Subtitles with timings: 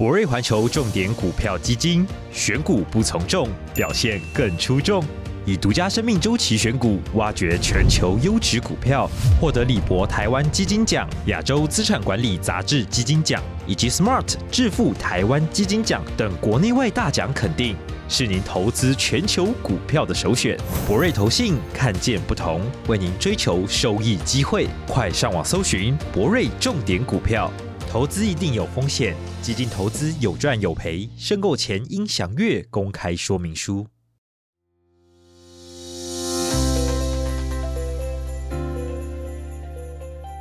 [0.00, 5.04] 博瑞环球重点股票基金，选股不从众，表现更出众。
[5.44, 9.06] 以独家生命周期选股，挖掘全球优质股票，
[9.38, 17.76] 获得李博台湾基金奖、亚洲资产管理杂志基金奖以及 Smart 致富台湾基金奖等国内外大奖肯定，
[18.08, 20.56] 是您投资全球股票的首选。
[20.88, 27.52] 博瑞投信看见不同，为您追求收益机会，快上网搜寻博瑞重点股票。
[27.90, 33.84] 投资一定有风险，基金投资有赚有赔，申购前应详阅公开说明书。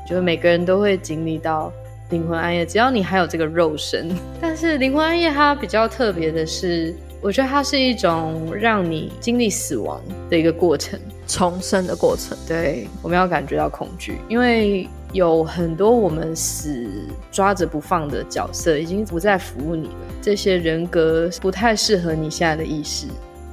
[0.08, 1.74] 就是每个人都会经历到
[2.12, 4.16] 灵魂暗夜，只要你还有这个肉身。
[4.40, 12.38] 但是灵魂暗夜它比较特别的是，我觉得它是一种让你经历死亡的一个过程，重生的过程。
[12.48, 16.88] 对，我们要感觉到恐惧，因为有很多我们死
[17.32, 19.96] 抓着不放的角色已经不再服务你了。
[20.22, 23.08] 这些人格不太适合你现在的意识。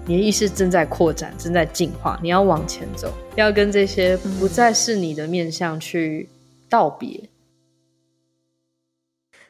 [0.07, 6.29] 你的意识正在扩展，正在进化，你要往前走，要跟这些不再是你的面向去。
[6.69, 7.31] 道别，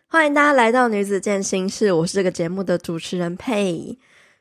[0.07, 3.98] 欢迎大家来到女子健心室，我是这个节目的主持人佩。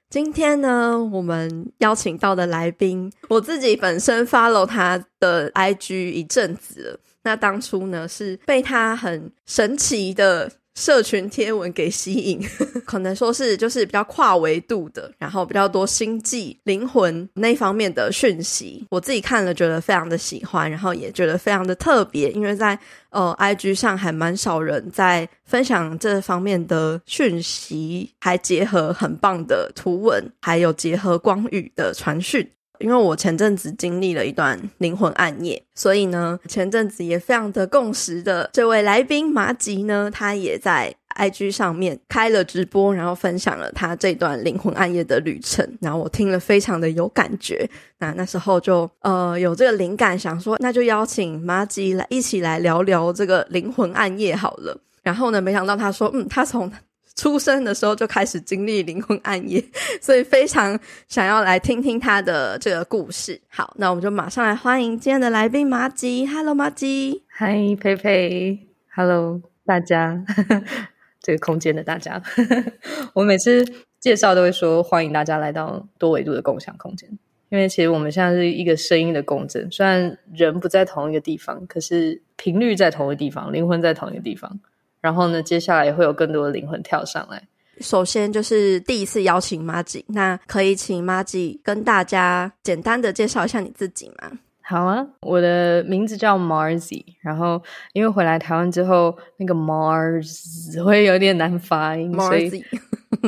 [0.09, 6.99] 今天呢，我们邀请到的来宾，我自己本身 follow 他的 IG 一阵子了。
[7.25, 10.49] 那当初呢，是被他很神奇的。
[10.77, 12.37] 社群贴文给吸引，
[12.85, 22.77] 可能说是就是比较跨维度的，然后比较多星际灵魂那方面的讯息，我自己看了觉得非常的喜欢，然后也觉得非常的特别，因为在
[23.09, 32.45] 呃 IG 上还蛮少人在分享这方面的讯息，还结合很棒的图文，还有结合光语的传讯。
[32.79, 56.69] 因为我前阵子经历了一段灵魂暗夜，所以呢，前阵子也非常的共识的这位来宾麻吉呢，他也在 IG 上面开了直播，然后分享了他这段灵魂暗夜的旅程，然后我听了非常的有感觉，那那时候就呃有这个灵感，想说那就邀请麻吉来一起来聊聊这个灵魂暗夜好了，然后呢，没想到他说，嗯，他从
[57.15, 59.63] 出生的时候就开始经历灵魂暗夜，
[60.01, 60.77] 所以非常
[61.07, 63.39] 想要来听听他的这个故事。
[63.47, 66.27] 好，那我们就马上来欢迎今天的来宾麻吉。
[66.27, 67.23] Hello，麻吉。
[67.27, 68.67] 嗨，佩佩。
[68.93, 70.23] Hello，大家，
[71.21, 72.21] 这个空间的大家。
[73.13, 73.65] 我每次
[73.99, 77.09] 介绍都会说欢迎大家来到多维度的共享空间，
[77.49, 84.59] 因为其实我们现在是一个声音的共振，虽然人不在同一个地方，可是频率在同一个地方，灵魂在同一个地方。
[85.05, 87.39] 然后呢，接下来也会有更多的灵魂跳上来。
[87.79, 94.31] 首先就是第一次邀请麻吉，那可以请麻吉跟大家简单的介绍一下你自己吗？
[94.63, 97.61] 好啊，我的名字叫 Marzi，然后
[97.93, 102.65] 因为回来台湾之后，那个 Mars 会有点难发音，Marzi，所以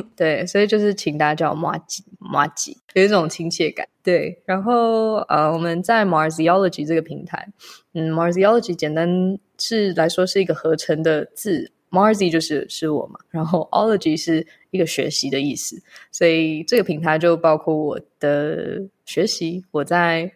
[0.18, 3.88] 对，所以就是请大家叫我麻吉，麻吉有一种亲切感。
[4.02, 7.48] 对，然后呃，我们在 Marziology 这个平台，
[7.94, 15.82] 嗯，Marziology 简单是来说是一个合成的字，Marzi 就是是我嘛，然后 ology 是一个学习的意思，
[16.12, 20.32] 所以这个平台就包括我的学习，我在。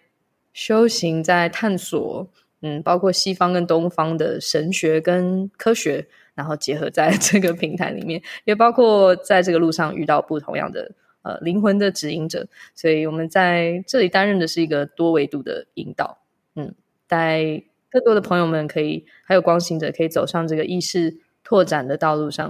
[0.53, 2.27] 修行在探索，
[2.59, 6.05] 嗯，包括西方跟东方的神学跟科学，
[6.35, 12.45] 然后结合在这个平台里面， 也包括在这个路上遇到不同样的呃灵魂的指引者，
[12.75, 16.17] 所以我们在这里担任的是一个多维度的引导，
[16.55, 16.75] 嗯，
[17.07, 22.47] 在更多的朋友们可以还有光行者可以走上这个意识拓展的道路上，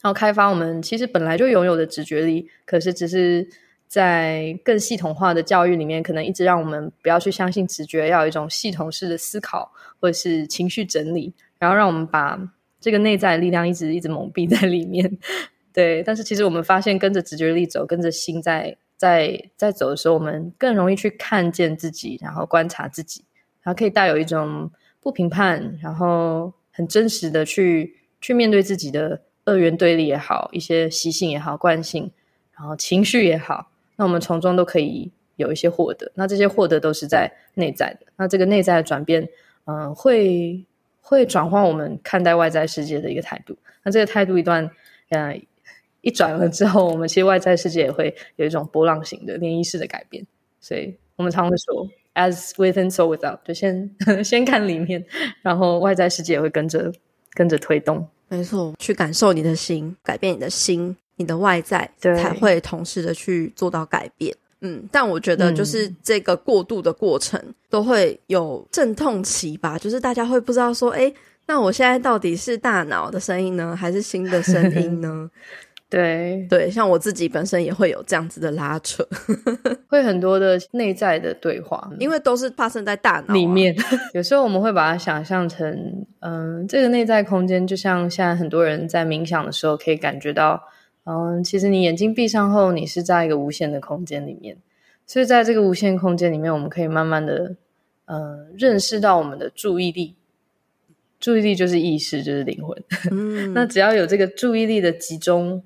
[0.00, 3.48] 然后开发我们其实本来就拥有的直觉力，可是只是。
[3.90, 12.40] 在更系统化的教育里面，可能一直让我们不要去相信直觉，要有一种系统式的思考或者是情绪整理，然后让我们把
[12.80, 15.18] 这个内在力量一直一直蒙蔽在里面。
[15.74, 23.24] 对，但是其实我们发现，跟着直觉力走，跟着心在在在走的时候，我们更容易去看见自己，然后观察自己，
[23.62, 32.10] 然后可以带有一种不评判，然后很真实的去去面对自己的二元对立也好，一些习性也好，惯性，
[32.52, 33.70] 然后情绪也好。
[33.96, 38.06] 那我们从中都可以有一些获得，那这些获得都是在内在的。
[38.16, 39.28] 那这个内在的转变，
[39.64, 40.64] 嗯、会
[41.00, 43.56] 会转换我们看待外在世界的一个态度。
[43.82, 44.70] 那这个态度一段，
[45.10, 45.38] 呃，
[46.00, 50.26] 一转了之后，我们其实外在世界也会有一种波浪形的涟漪式的改变。
[50.60, 51.88] 所以我们常会说
[52.20, 53.90] ，as within, so without，就先
[54.22, 55.04] 先看里面，
[55.42, 56.92] 然后外在世界也会跟着
[57.32, 58.06] 跟着推动。
[58.28, 60.96] 没错，去感受你的心，改变你的心。
[61.16, 67.38] 你的外在才会同时的去做到改变，嗯，但我觉得就是这个过渡的过程
[67.68, 71.12] 都会有阵痛期吧，就是大家会不知道说，哎，
[71.44, 75.30] 那我现在到底是大脑的声音呢，还是心的声音呢？
[75.90, 79.04] 对对，像我自己本身也会有这样子的拉扯，
[79.90, 83.74] 会很多的内在的对话，因为都是发生在大脑、啊、里面。
[84.14, 85.68] 有时候我们会把它想象成，
[86.20, 90.62] 嗯、呃，这个内在空间就像现在很多人在冥想的时候可以感觉到，
[91.02, 94.56] 嗯、呃，其实你眼睛闭上后，你是在一个无限的空间里面。
[95.04, 97.56] 所以在这个无限空间里面，我们可以慢慢的，
[98.04, 100.14] 呃，认识到我们的注意力。
[101.18, 102.80] 注意力就是意识，就是灵魂。
[103.10, 105.60] 嗯、那只要有这个注意力的集中。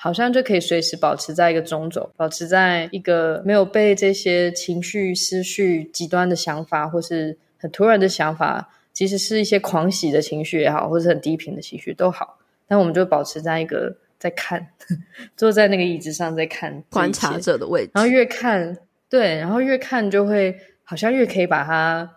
[0.00, 14.64] 好像就可以随时保持在一个中轴，保持在一个没有被这些情绪、思绪、极端的想法，或是很突然的想法，其实是一些狂喜的情绪也好，或是很低频的情绪都好，但我们就保持在一个在看，
[15.36, 18.78] 坐在那个椅子上在看观察者的位置，然后越看，
[19.10, 22.08] 对，然后越看就会好像越可以把它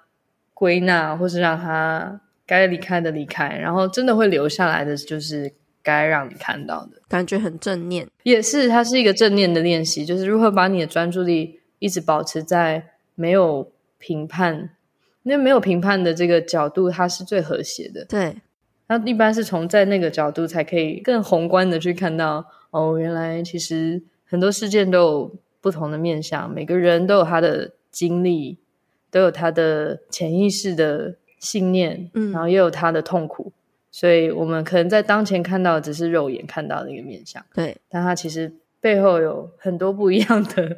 [0.54, 5.52] 归纳，或是让它该离开的离开，然后真的会留下来的就是。
[5.84, 14.72] 该让你看到的感觉很正念，也是它是一个正念的练习，就是如何把你的专注力一直保持在没有评判，
[15.24, 18.06] 因为没有评判的这个角度，它是最和谐的。
[18.06, 18.38] 对，
[18.88, 28.58] 那一般是从在那个角度才可以更宏观的去看到，哦，原来其实很多事件都有不同的面向，每个人都有他的经历，
[29.10, 33.52] 都有他的潜意识的信念，嗯，然后也有他的痛苦。
[33.92, 40.78] 所以我们可能在当前看到的只是肉眼看到的一个面相，对，但他其实背后有很多不一样的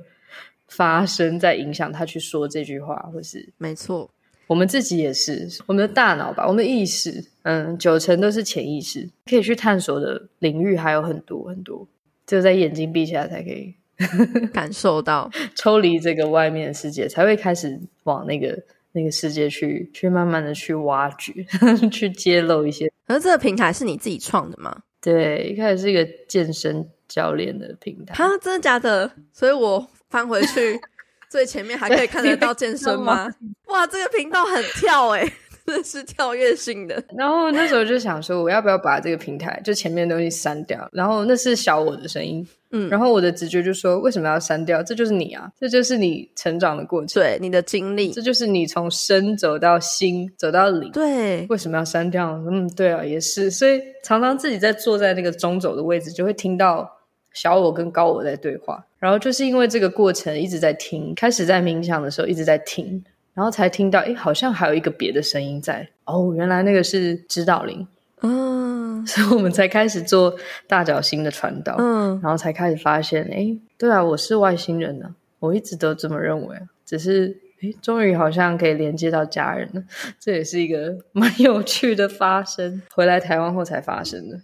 [0.67, 4.09] 发生在影响他去说这句话，或是没错，
[4.47, 11.87] 我们自己也是，我们的大脑吧，我们的意识，嗯，九成都是潜意识，可以去探索的领域还有很多很多，
[12.25, 13.75] 只有在眼睛闭起来才可以
[14.51, 18.63] 感受到， 抽离这个外面的世界，才会开始往那个。
[18.95, 21.33] 那个世界去去慢慢的去挖掘，
[21.89, 22.92] 去揭露一些。
[23.05, 24.83] 而这个平台是你自己创的吗？
[25.01, 28.13] 对，一开始是一个健身教练的平台。
[28.15, 29.11] 哈，真的假的？
[29.33, 30.79] 所以我翻回去
[31.29, 33.29] 最前面还可以看得到健身吗？
[33.65, 35.33] 哇，这个频道很跳哎、欸
[35.65, 40.87] 这是跳跃性的， 然后那时候就想说，我要不要把这个平台就前面的东西删掉？
[40.91, 44.83] 然后那是小我的声音，嗯，然后我的直觉就说，为什么要删掉？
[44.83, 52.33] 这就是你啊，这就是你成长的过程，对，你的经历，这就是你从身走到心，走到灵，对，为什么要删掉？
[52.49, 56.89] 嗯，对啊，也是，所以常常自己在坐在那个中轴的位置，就会听到
[57.33, 63.03] 小我跟高我在对话，然后就是因为这个过程一直在听，开始在冥想的时候一直在听。
[63.33, 65.87] 然后才听到，哎，好像还有一个别的声音在。
[66.05, 67.87] 哦，原来那个是指导灵。
[68.21, 70.35] 嗯， 所以我们才开始做
[70.67, 71.75] 大角星的传导。
[71.77, 75.15] 嗯，然后才开始发现，哎，对啊，我是外星人呢。
[75.39, 79.83] 我一直都这么认为，只是，哎，终于好像可以连接到家人了。
[80.19, 84.39] 这也是一个 蛮有趣的发生，回来台湾后才发生的。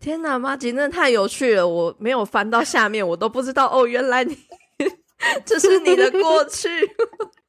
[0.00, 1.68] 天哪，妈吉，真的太有趣了！
[1.68, 3.66] 我没有翻到下面，我都不知道。
[3.66, 4.34] 哦，原来你
[5.44, 6.68] 这是你的过去。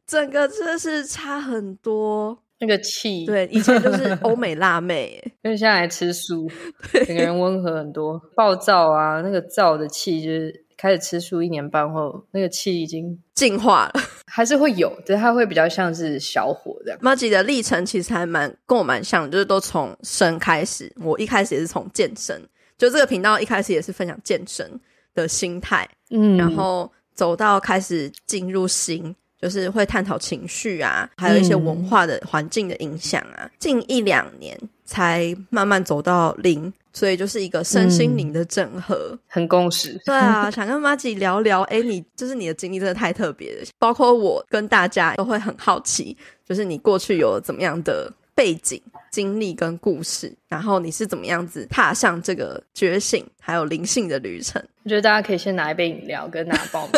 [0.09, 6.49] 整个真的是差很多，那个气，对，以前就是 欧美辣妹，因为现在来吃素，
[7.05, 8.19] 整个人温和很多。
[8.35, 16.97] 暴躁啊，那个躁的气，就是开始吃素一年半后，那个气已经 进化了， 还是会有，对，它会比较像是小火这样。
[17.03, 22.41] 麻吉的历程其实还蛮跟我蛮像，就是都从生开始，我一开始也是从健身，
[22.79, 24.79] 就这个频道一开始也是分享健身
[25.13, 29.15] 的心态，嗯，然后走到开始进入心。
[29.41, 33.43] 就是会探讨情绪啊，还有一些文化的环境的影响啊。
[33.43, 39.99] 嗯、近一两年才慢慢走到零，所以就是一个身心灵的整合，嗯、很共识。
[40.05, 41.61] 对啊， 想跟妈吉聊聊。
[41.63, 46.17] 哎，你就是你的经历真的太特别了，包括我跟大家都会很好奇，
[46.47, 48.81] 就是你过去有怎么样的背景、
[49.11, 54.63] 经历跟故事，然后你是怎么样子踏上这个觉醒还有灵性的旅程？
[54.85, 56.89] 我觉得大家可以先拿一杯饮料，跟拿爆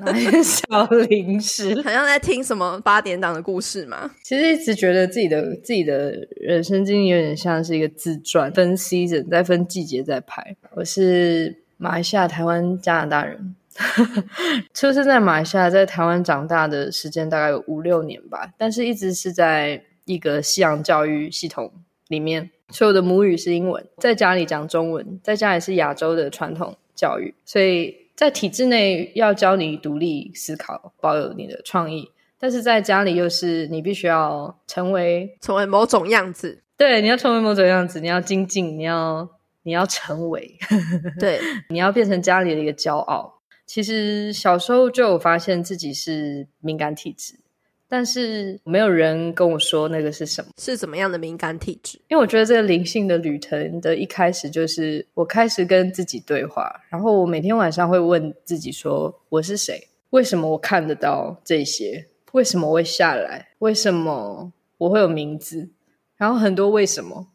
[0.00, 4.10] 拿一个小零食，好像在听什么八点档的故事嘛。
[4.22, 10.54] 其实一直觉得自己的自己的人生经历有点像是一个自传，分 season 再分季节在拍。
[10.74, 13.56] 我是马来西亚、台湾、加拿大人，
[14.74, 21.72] 出生在马来西亚，在台湾长大的时间大概有五六年吧，但是一直是在一个西洋教育系统
[22.08, 39.28] 里面，所以我的母语是英文，在家里讲中文，在家里是亚洲的传统教育，所以在体制内要教你独立思考，保有你的创意，但是在家里又是你必须要成为成为某种样子，对，你要成为某种样子，你要精进，你要
[39.62, 40.58] 你要成为，
[41.18, 43.40] 对， 你要变成家里的一个骄傲。
[43.66, 47.34] 其实小时候就有发现自己是敏感体质，
[47.94, 51.96] 但是没有人跟我说那个是什么，是怎么样的敏感体质？
[52.08, 59.86] 因为我觉得这个灵性的旅程的一开始就是我开始跟自己对话，然后我每天晚上会问自己说：我是谁？
[60.10, 62.08] 为什么我看得到这些？
[62.32, 63.50] 为什么我会下来？
[63.60, 65.68] 为什么我会有名字？
[66.16, 67.28] 然后很多为什么？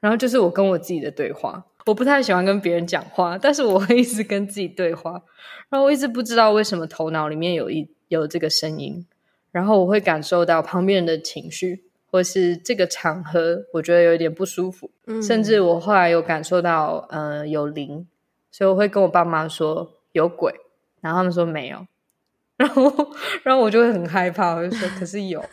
[0.00, 1.64] 然后就是我跟我自己的对话。
[1.86, 5.22] 我不太喜欢跟别人讲话，但是我会一直跟自己对话。
[5.68, 9.06] 然后我一直不知道为什么头脑里面有一有这个声音。
[9.52, 14.90] 然后我会感受到旁边人的情绪，或是这个场合，我觉得有一点不舒服。
[15.06, 18.06] 嗯，甚至我后来有感受到，呃，有灵，
[18.50, 20.54] 所以我会跟我爸妈说有鬼，
[21.00, 21.84] 然后他们说没有，
[22.56, 25.44] 然后，然后我就会很害怕，我就说可是有，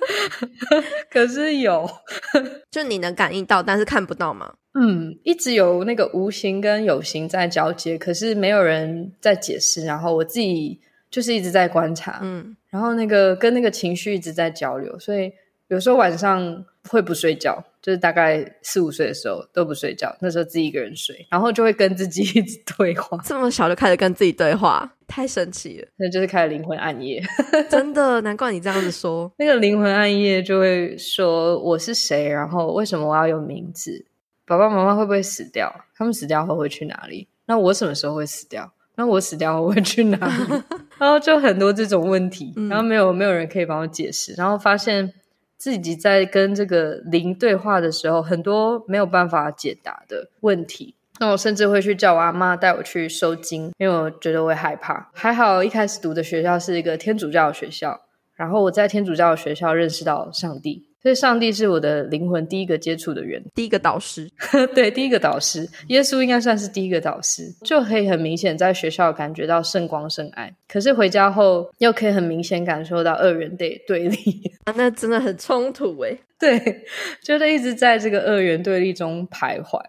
[1.10, 1.86] 可是有，
[2.70, 4.54] 就你能感应到，但是看不到吗？
[4.74, 10.80] 嗯，一直有那个无形跟有形在交接，可是没有人在解释，然后我自己。
[11.10, 15.32] 就是一直在观察，嗯，然后那个跟那个情绪一直在交流，所以
[15.68, 23.18] 有时候晚上会不睡觉，就是大概四五岁的时候都不睡觉，那时候自己一个人睡，然后就会跟自己 一直对话。
[23.24, 27.22] 这么小就开始跟自己对话，太神奇了，那就是开了灵魂暗夜。
[27.68, 29.30] 真的，难怪你这样子说。
[29.38, 34.06] 那个灵魂暗夜就会说我是谁，然后为什么我要有名字？
[34.46, 35.72] 爸爸妈妈会不会死掉？
[35.96, 37.28] 他们死掉后会去哪里？
[37.46, 38.72] 那我什么时候会死掉？
[38.96, 40.62] 那我死掉后会去哪里？
[41.00, 45.14] 然后就很多这种问题，然后没有没有人可以帮我解释，然后发现
[45.56, 50.94] 自己在跟这个灵对话的时候，很多没有办法解答的问题。
[51.18, 55.10] 那我甚至会去叫我阿妈带我去收经，因为我觉得我会害怕。
[55.14, 58.02] 还好一开始读的学校是一个天主教的学校，
[58.34, 60.89] 然后我在天主教的学校认识到上帝。
[61.02, 64.30] 所以，上帝是我的灵魂第一个接触的人，第一个导师。
[64.74, 70.54] 对，第一个导师，耶稣应该算是第一个导师，就可以很明显在学校感觉到圣光圣爱。
[70.68, 74.52] 可是回家后，又可以很明显感受到二元对对立。
[74.64, 76.18] 啊，那真的很冲突诶。
[76.38, 76.84] 对，
[77.22, 79.80] 觉得一直在这个二元对立中徘徊，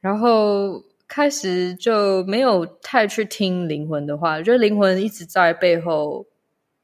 [0.00, 6.24] 然后开始就没有太去听灵魂的话，觉得灵魂一直在背后，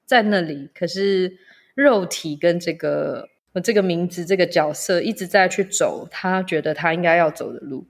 [0.04, 1.38] 在那里，可是
[1.76, 3.28] 肉体跟这个。
[3.60, 7.84] 这个名字，这个角色一直在去走他觉得他应该要走的路，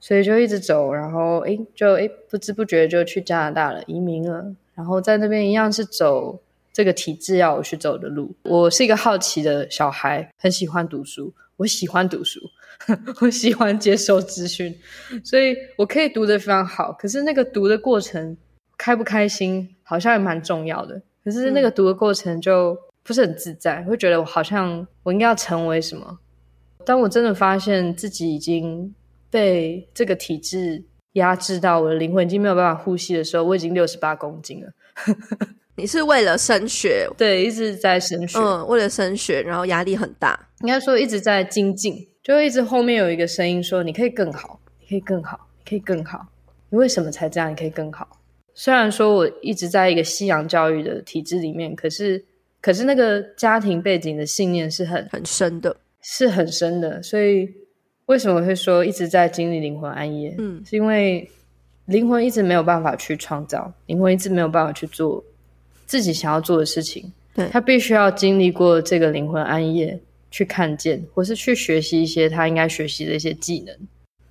[0.00, 6.40] 所以就一直走，然后诶，就诶，不知不觉就去加拿大了，移民了，然后在那边一样是走
[6.72, 8.34] 这个体制要我去走的路。
[8.44, 12.40] 我是一个好奇的小孩，很喜欢读书，我喜欢读书，
[13.20, 14.74] 我喜欢接受资讯，
[15.24, 16.92] 所以我可以读得非常好。
[16.92, 18.36] 可是那个读的过程
[18.76, 21.02] 开不开心，好像也蛮重要的。
[21.24, 22.74] 可是那个读的过程就。
[22.74, 22.78] 嗯
[23.08, 26.18] 不是很自在，会觉得我好像我应该要成为什么。
[26.84, 28.94] 当我真的发现自己已经
[29.30, 30.84] 被这个体制
[31.14, 34.70] 压制到，我的灵魂已经没有办法呼吸的时候，我已经六十八公斤了。
[35.76, 37.08] 你是为了升学？
[37.16, 38.38] 对，一直在升学。
[38.38, 40.38] 嗯，为了升学，然后压力很大。
[40.60, 46.26] 应该说一直在精进，就一直后面有一个声音说：“你可以更好，你可以更好，你可以更好。
[46.68, 47.50] 你为什么才这样？
[47.50, 48.20] 你可以更好。”
[48.52, 52.22] 虽然说我一直在一个西洋教育的体制里面，可是。
[52.68, 57.02] 可是那个家庭背景的信念是很很深的，是很深的。
[57.02, 57.48] 所以
[58.04, 60.34] 为什么会说一直在经历灵魂暗夜？
[60.36, 61.26] 嗯，是因为
[61.86, 65.24] 灵魂一直没有办法去创造，灵魂一直没有办法去做
[65.86, 67.10] 自己想要做的事情。
[67.32, 69.98] 对，他必须要经历过这个灵魂暗夜，
[70.30, 73.74] 去看见或是去学习一些他应该学习的一些技能。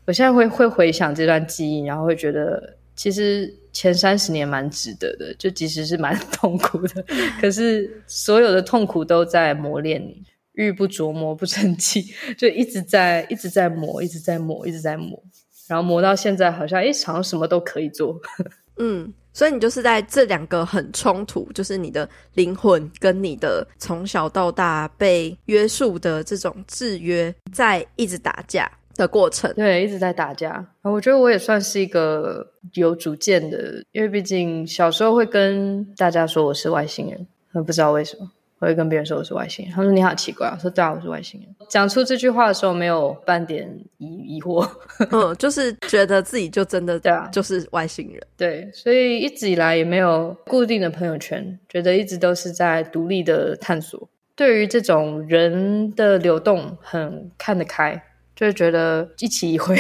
[0.06, 3.52] 我现在会会回想这段记忆，然后会觉得其实。
[3.78, 7.06] 前三十年蛮值得的，就即使是蛮 痛苦的，
[7.40, 12.04] 可是所有的痛苦都在磨练你，玉不琢磨不成器，
[12.36, 15.24] 就一直在一直在磨，一直在磨，一直在磨，
[15.68, 18.20] 然后磨到现在好像哎，好像什么都可以做。
[18.80, 28.72] 嗯，所以你就是在这两个很冲突，就是你的灵魂跟你的从小到大被约束的这种制约，在一直打架。
[28.98, 30.66] 的过程，对，一直在打架。
[30.82, 37.28] 我觉得我也算是一个有主见的，因为毕竟小时候会跟大家说我是外星人，
[37.64, 39.74] 不知道为什么我会跟别人说我是外星人。
[39.74, 41.56] 他说你好奇怪，我说对啊，我是外星人。
[41.70, 44.68] 讲出这句话的时候没有半点疑疑惑，
[45.12, 48.20] 嗯，就是觉得自己就真的 对啊，就是外星人。
[48.36, 54.10] 对，所以一直以来也没有固定的朋友圈，觉得一直都是在独立的探索。
[54.36, 58.02] 对于这种人的流动，很看得开。
[58.38, 59.76] 就会觉得一期一会，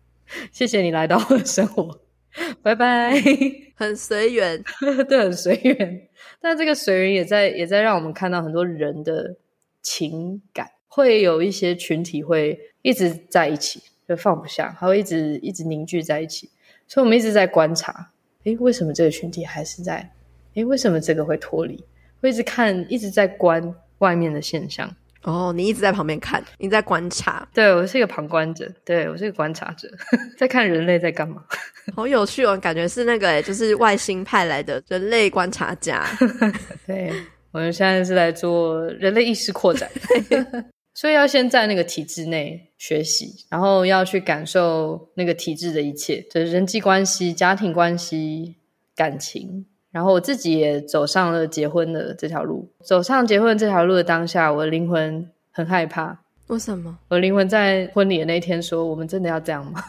[0.50, 2.00] 谢谢你来到我的生活，
[2.62, 3.12] 拜拜。
[3.76, 4.64] 很随缘，
[5.06, 6.08] 对，很随缘。
[6.40, 9.36] 但这个随缘也在也在让我们看到很多人的
[9.82, 16.48] 情感，会有一些群体会一直在一起，就放不下，还会一直一直凝聚在一起。
[16.88, 18.10] 所以，我们一直在观察，
[18.44, 20.10] 诶，为什么这个群体还是在？
[20.54, 21.84] 诶，为什么这个会脱离？
[22.22, 24.96] 会一直看，一直在观外面的现象。
[25.28, 27.46] 哦，你一直在旁边看，你在观察。
[27.52, 29.86] 对，我是一个旁观者，对，我是一个观察者，
[30.38, 31.44] 在看人类在干嘛。
[31.94, 36.06] 好有趣哦，感觉是那个，就是外星派来的人类观察家。
[36.86, 37.12] 对，
[37.50, 39.90] 我们现在是来做人类意识扩展，
[40.94, 48.56] 所以要先在那个体制内学习，然后要去感受那个体制的一切，就是人际关系、家庭关系、
[48.96, 49.66] 感情。
[49.98, 52.70] 然后我自己也走上了结婚的这条路。
[52.84, 56.16] 走上结婚这条路的当下，我的灵魂很害怕。
[56.46, 56.96] 为什么？
[57.08, 59.82] 我的灵魂在婚礼的那天说：“我们真的要这样吗？”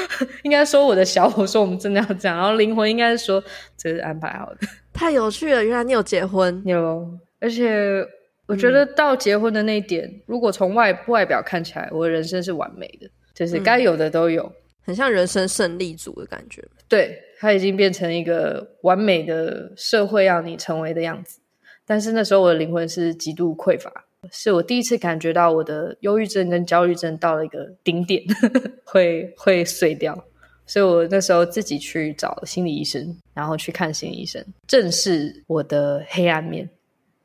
[0.44, 3.42] 应该说我的小我说：“我们真的要这样。”然后灵魂应该是说
[3.78, 4.66] ：“这是安排好的。
[4.92, 5.64] ”太有趣了！
[5.64, 7.08] 原来你有结婚，有。
[7.40, 8.06] 而且
[8.46, 14.42] 我觉得到结婚的那一点，嗯、如果从外外表看起来，我的人生是完美的，就是该有的都有。
[14.42, 14.52] 嗯
[14.86, 21.40] 很像人生胜利组的感觉，对，它已经变成一个完美的社会要你成为的样子。
[21.84, 28.22] 但是那时候我的灵魂是极度匮乏，是我第一次感觉到我的忧郁症跟焦虑症到了一个顶点，
[28.84, 30.24] 会会碎掉。
[30.64, 36.70] 所以我那时候自己去找心理医生，然后去看心理医生，正视我的黑暗面，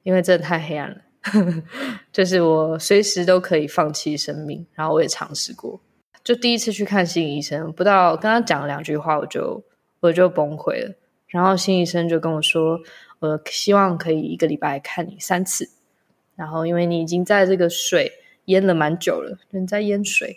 [0.03, 0.97] 因为真的太黑暗了，
[2.11, 4.67] 就是我随时都可以放弃生命。
[4.73, 5.79] 然后我也尝试过。
[6.21, 9.63] 就第一次去看心理医生，不到跟他讲了两句话，我就
[9.99, 10.93] 我就崩溃了。
[11.27, 12.79] 然后心理医生就跟我说
[13.19, 15.69] ：“我希望可以一个礼拜看你三次。
[16.35, 18.11] 然后因为你已经在这个水
[18.45, 20.35] 淹了蛮久了，人在淹水。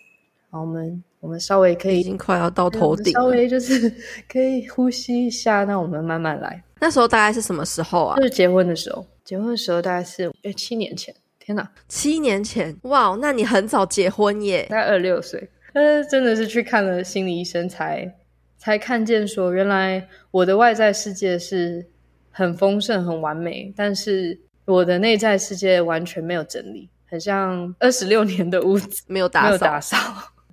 [0.50, 3.90] 然后我们我们稍微可以，已经快要到头顶，稍微就是
[4.28, 5.64] 可以呼吸一下。
[5.64, 6.62] 那我们慢慢来。
[6.78, 8.16] 那时候大概是什么时候啊？
[8.16, 9.06] 就是结婚的时候。
[9.24, 11.14] 结婚的时候大概是诶七年前。
[11.38, 12.76] 天哪，七年前！
[12.82, 14.66] 哇，那你很早结婚耶？
[14.68, 18.14] 大概二十六岁。”但是真的是去看了心理医生才，
[18.62, 21.84] 才才看见说，原来我的外在世界是
[22.30, 29.96] 很丰盛、很完美，但是我的内在世界完全没有整理，很像二十六年的屋子没有打扫，没有打扫，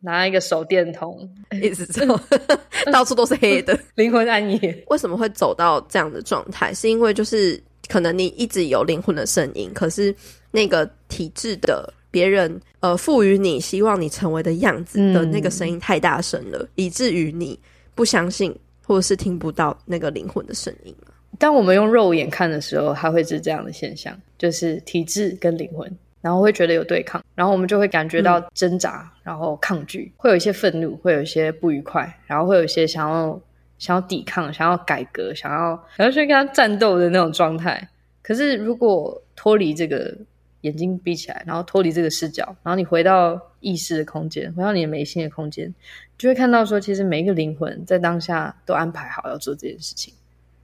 [0.02, 1.30] 拿一个手电筒
[1.62, 2.20] 一直走，
[2.92, 4.84] 到处都是黑的， 灵魂暗夜。
[4.90, 6.74] 为什么会走到这样的状态？
[6.74, 10.14] 是因为就是可能你一直有灵魂的声音，可是
[10.50, 11.94] 那个体制的。
[12.12, 17.60] 别人呃赋予你希望你成为的样子的那个声音太大声了，嗯，以至于你
[18.00, 18.58] 不相信
[18.88, 20.96] 或者是听不到那个灵魂的声音。
[21.38, 33.38] 当我们用肉眼看的时候，它会是这样的现象，就是体质跟灵魂，然后会觉得有对抗，然后我们就会感觉到挣扎，嗯，然后抗拒，会有一些愤怒，会有一些不愉快，然后会有一些想要
[33.78, 37.86] 想要抵抗、想要改革、想要想要去跟他战斗的那种状态。
[38.22, 40.18] 可是如果脱离这个。
[40.62, 45.74] 眼睛闭起来，然后脱离这个视角，然后你回到意识的空间，回到你的眉心的空间，
[46.18, 50.14] 就会看到说，其实每一个灵魂在当下都安排好要做这件事情。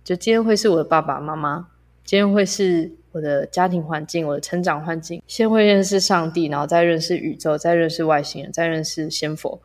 [0.04, 1.68] 就今天会是我的爸爸妈妈，
[2.04, 9.62] 今天会是我的家庭环境，我的成长环境，先会认识上帝，然后再认识宇宙，再认识外星人，再认识仙佛，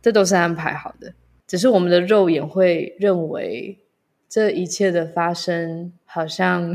[0.00, 1.12] 这都是安排好的。
[1.46, 3.78] 只是我们的肉眼会认为。
[4.26, 6.72] 这一切的发生好像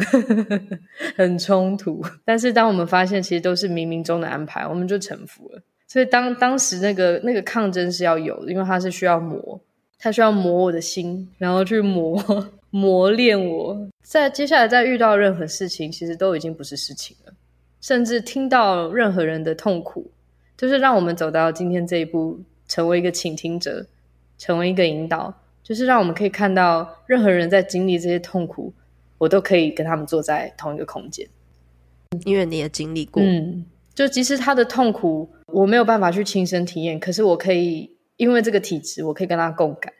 [1.15, 5.61] 很冲突，但是当我们发现其实都是冥冥中的安排，我们就臣服了。
[5.87, 9.57] 所以当当时那个那个抗争是要有的，因为它是需要磨，
[9.97, 12.21] 它需要磨我的心，然后去磨
[12.69, 13.87] 磨练我。
[14.03, 17.31] 在接下来再遇到任何事情，其实都已经不是事情了。
[17.79, 20.11] 甚至听到任何人的痛苦，
[20.57, 23.85] 就是让我们走到今天这一步，成为一个倾听者，
[24.37, 25.33] 成为一个引导。
[25.63, 28.73] 就是让我们可以看到，任何人在经历这些痛苦，
[29.19, 31.27] 我都可以跟他们坐在同一个空间，
[32.25, 33.21] 因为你也经历过。
[33.21, 39.93] 嗯，就即使他的痛苦我没有办法去亲身体验，可是我可以因为这个体质，我可以跟他共感。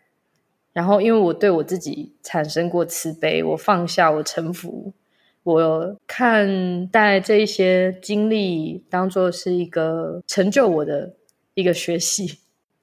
[0.74, 4.94] 然后，因为我对我自己产生过慈悲，我放下，我臣服，
[5.44, 11.16] 我看待这一些经历当做是一个成就我的
[11.54, 12.40] 一个学习，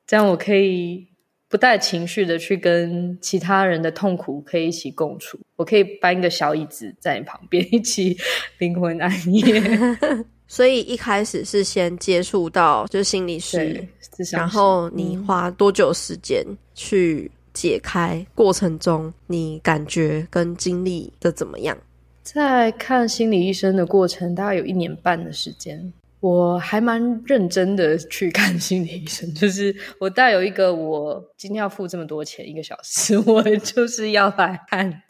[0.06, 1.08] 这样我可以。
[1.48, 8.16] 不带情绪的去跟其他人的痛苦可以一起共处，我可以搬一个小椅子在你旁边一起
[8.58, 9.62] 灵魂安夜。
[10.48, 13.84] 所以一开始是先接触到就是心理师，
[14.32, 18.24] 然后你花多久时间去解开？
[18.34, 21.76] 过程中你感觉跟经历的怎么样？
[22.22, 25.92] 在看心理医生的过程，大概有一年半的时间。
[26.26, 35.02] 我还蛮认真的去看心理医生， 就是我带有一个我今天要付这么多钱一个小时， 我就是要来看，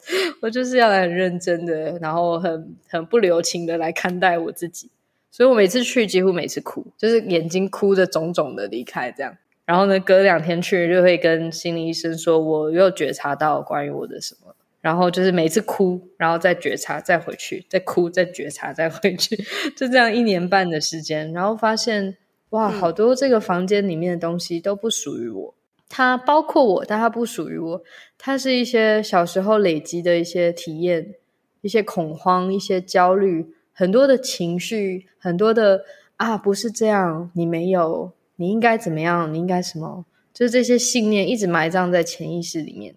[0.42, 4.90] 我就是要来很认真的，然后很很不留情的来看待我自己。
[5.30, 9.36] 所以我每次去几乎每次哭，就是眼睛哭得肿肿的离开这样。
[9.64, 14.55] 然后呢，隔两天去就会跟心理医生说，我又觉察到关于我的什么。
[14.86, 19.34] 然后就是每次哭，然后再觉察，再回去，再哭，再觉察，再回去，
[19.76, 22.16] 就这样一年半的时间，然后发现
[22.50, 25.54] 哇，好多这个房间里面的东西都不属于我，
[25.88, 27.82] 它包括我，但它不属于我，
[28.16, 31.16] 它是一些小时候累积的一些体验，
[31.62, 42.94] 一些恐慌，一些焦虑，很多的情绪，很多的啊，不是这样，你没有，你应该怎么样，你应该什么，就是这些信念一直埋葬在潜意识里面。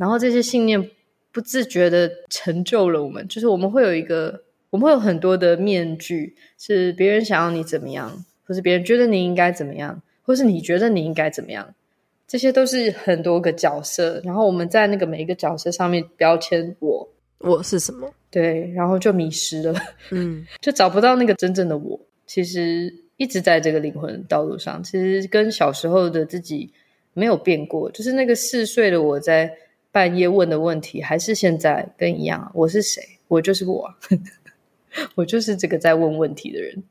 [0.00, 0.90] 然后这些信念
[1.30, 11.74] 不自觉的成就了我们，就是我们会有一个，我们会有很多的面具，是别人想要你怎么样，或是别人觉得你应该怎么样，或是你觉得你应该怎么样，
[12.26, 14.22] 这些都是很多个角色。
[14.24, 17.06] 然后我们在那个每一个角色上面标签我，
[17.40, 18.10] 我是什么？
[18.30, 19.74] 对，然后就迷失了，
[20.12, 22.00] 嗯， 就找不到那个真正的我。
[22.26, 26.72] 其实一直在这个灵魂道路上，其实跟小时候的自己
[27.12, 29.54] 没有变过，就是那个四岁的我在。
[29.92, 33.02] 半夜问的问题还是现在跟一样，我是谁？
[33.26, 33.94] 我就是我，
[35.16, 36.82] 我就是这个在问问题的人。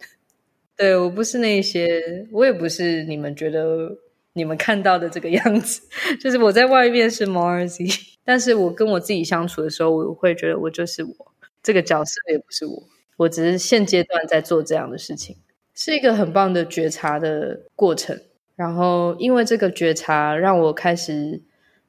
[0.75, 3.97] 对，我不是那些，我也不是你们觉得
[4.33, 5.81] 你们看到的这个样子。
[6.19, 7.93] 就是我在外面是 Marzi，
[8.25, 11.33] 但是我跟我自己相处的时候，我会觉得我就是我，
[11.63, 12.83] 这个角色也不是我，
[13.17, 15.37] 我只是现阶段在做这样的事情，
[15.73, 18.19] 是一个很棒的觉察的过程。
[18.55, 21.41] 然后因为这个觉察，让我开始。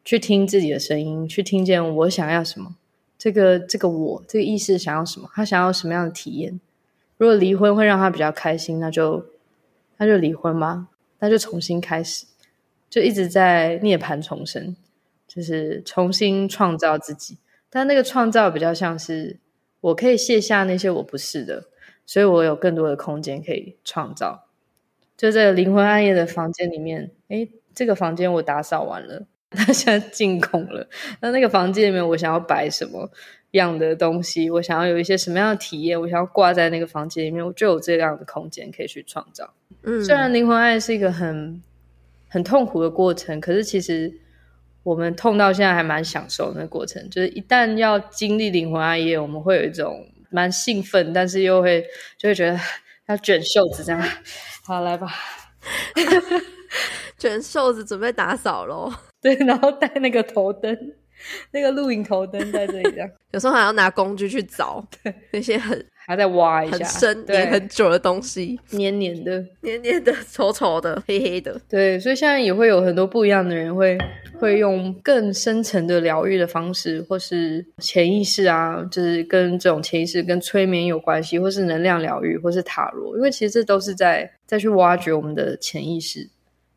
[0.04, 2.76] 去听自己的声音，去听见我想要什么。
[3.18, 5.28] 这个这个我这个意识想要什么？
[5.34, 6.58] 他想要什么样的体验？
[7.18, 9.26] 如果离婚会让他比较开心，那就
[9.98, 12.24] 那就离婚吧，那就重新开始，
[12.88, 14.74] 就一直在涅槃重生，
[15.28, 17.36] 就是重新创造自己。
[17.68, 19.38] 但那个创造比较像是
[19.82, 21.66] 我可以卸下那些我不是的，
[22.06, 24.46] 所以我有更多的空间可以创造。
[25.18, 29.26] 就在灵魂暗夜的房间里面，诶，这个房间我打扫完了。
[29.50, 30.86] 他现在进空了。
[31.20, 33.10] 那那个房间里面，我想要摆什么
[33.52, 34.48] 样的东西？
[34.50, 36.00] 我想要有一些什么样的体验？
[36.00, 39.52] 我想要挂在那个房间里面，我就有这样的空间可以去创造。
[39.82, 41.60] 嗯，虽然灵魂爱是一个很
[42.28, 44.12] 很痛苦的过程，可是其实
[44.82, 47.08] 我们痛到现在还蛮享受那个过程。
[47.10, 51.84] 就是一旦要经历灵魂爱夜，我们会有一种蛮兴奋，但是又会
[52.16, 52.56] 就会觉得
[53.08, 54.00] 要卷袖子这样。
[54.64, 55.08] 好，来吧，
[57.18, 58.92] 卷袖子准备打扫喽。
[59.20, 60.76] 对，然后带那个头灯，
[61.50, 71.60] 那个录影头灯在这里，这样 有时候还要拿工具去找，对，那些很还在挖一下，很深也很久的东西，黏黏的、黏黏的、丑丑的、黑黑的。
[71.68, 73.98] 对，所以现在也会有很多不一样的人会
[74.40, 86.28] 会用更深层的疗愈的方式，或是潜意识啊，就是跟这种潜意识跟催眠有关系，或是能量疗愈，或是塔罗，因为其实这都是在再去挖掘我们的潜意识，因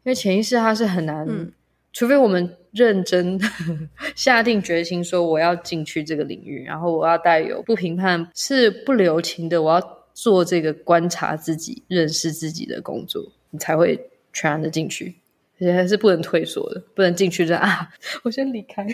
[0.04, 1.26] 为潜意识它是很难。
[1.28, 1.52] 嗯
[1.94, 3.40] 除非我们认真
[4.16, 15.14] 下定决心说我要进去这个领域，然后我要带有不评判、是不留情的，我要做这个观察自己、认识自己的工作，你才会全然的进去，
[15.58, 17.90] 而且还是不能退缩的，不能进去就啊，
[18.24, 18.86] 我先离开，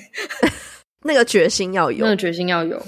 [1.04, 2.82] 那个决心要有，那个决心要有。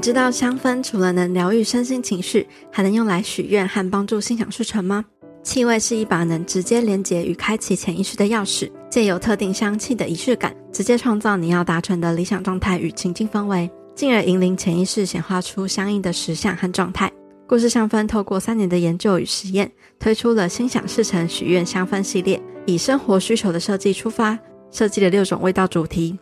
[0.00, 5.04] 你知道香氛除了能疗愈身心情绪，还能用来许愿和帮助心想事成吗？
[5.42, 17.12] 气味是一把能直接连接与开启潜意识的钥匙，借由特定香气的仪式感，直接创造你要达成的理想状态与情境氛围，进而引领潜意识显化出相应的实相和状态。
[17.46, 24.38] 故事香氛透过三年的研究与实验，推出了心想事成许愿香氛系列，以生活需求的设计出发，
[24.70, 26.18] 设计了六种味道主题：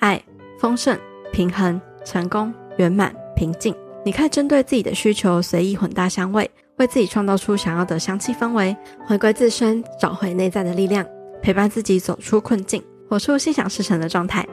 [0.00, 0.22] 爱、
[0.60, 0.98] 丰盛、
[1.32, 3.21] 平衡、成功、圆满。
[3.42, 3.74] 平静，
[4.04, 11.04] 你可以针对自己的需求随意混搭香味，为自己创造出想要的香气氛围，回归自身，找回内在的力量，
[11.42, 14.46] 陪伴自己走出困境，活出心想事成的状态。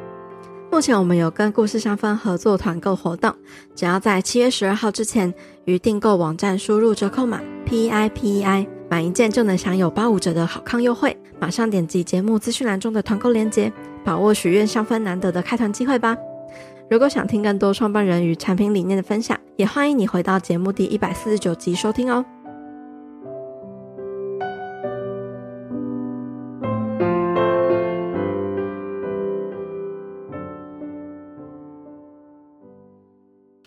[0.71, 3.32] 目前我们有跟故事香氛合作团购活动，
[3.75, 5.32] 只要在七月十二号之前
[5.65, 11.15] 于订购网站输入折扣码 P E I P E I，满一件就能享有八五折的好康优惠。
[11.39, 13.71] 马上点击节目资讯栏中的团购链接，
[14.04, 16.17] 把握许愿香氛难得的开团机会吧。
[16.89, 22.25] 如果想听更多创办人与产品理念的分享，也欢迎你回到节目第一百四十九集收听哦。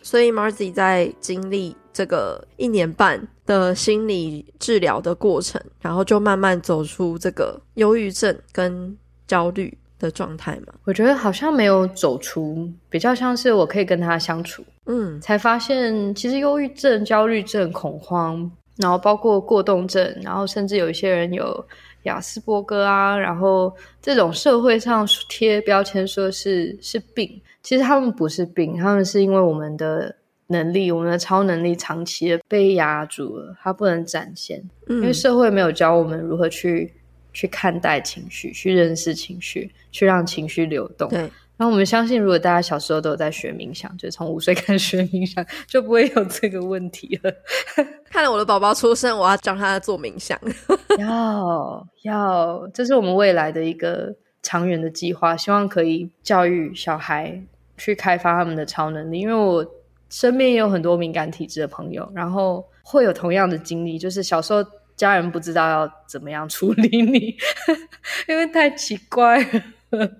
[0.02, 9.78] 所以，Marzi 在经历这个一年半的心理治疗的过程，然后就慢慢走出这个忧郁症跟焦虑。
[10.02, 21.64] 的状态嘛，我觉得好像没有走出，比较像是我可以跟他相处，嗯，才发现其实忧郁症、焦虑症、恐慌然后包括过动症，然后甚至有一些人有
[22.02, 30.16] 亚斯伯格啊，然后这种社会上贴标签说是是病，其实他们不是病，他们是因为我们的
[30.48, 36.92] 能力，我们的超能力长期的被压住了，它不能展现，嗯，因为社会没有教我们如何去
[37.32, 41.08] 去看待情绪，去认识情绪，去让情绪流动。
[41.08, 41.30] 对。
[41.58, 47.32] 然后我们相信，如果大家小时候都有在学冥想，就从五岁开始学冥想，就不会有这个问题了。
[48.10, 50.36] 看了我的宝宝出生，我要教他做冥想。
[50.98, 57.40] 要要，这是我们未来的一个长远的计划，希望可以教育小孩
[57.76, 59.20] 去开发他们的超能力。
[59.20, 59.64] 因为我
[60.10, 64.64] 身边也有很多敏感体质的朋友，然后会有同样的经历，就是小时候
[64.96, 67.34] 家人不知道要怎么样处理你，
[68.28, 69.42] 因为太奇怪
[69.90, 70.10] 了。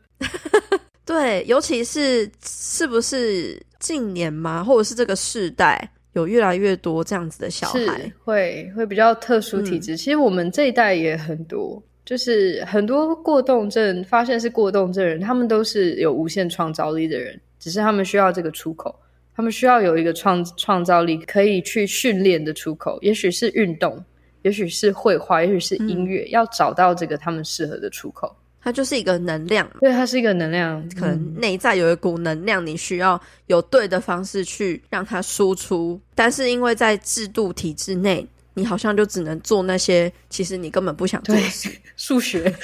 [1.05, 4.63] 对，尤其是是不是近年吗？
[4.63, 9.95] 或者是这个世代有越来越多这样子的小孩，会会比较特殊体质。
[9.95, 18.95] 嗯、其实我们这一代也很多，就是很多过动症，发现是过动症人，他们都是有无限创造力的人，只是他们需要这个出口，
[19.35, 24.03] 他们需要有一个创创造力可以去训练的出口，也许是运动，
[24.43, 28.35] 也许是绘画，也许是音乐，嗯、要找到这个他们适合的出口。
[28.65, 36.01] 它就是一个能量，对，它是一个能量，可能内在有一股能量，你需要有对的方式去让它输出。
[36.15, 38.25] 但是因为在制度体制内，
[38.55, 41.69] 你好像就只能做那些其实你根本不想做的事。
[41.97, 42.55] 数学，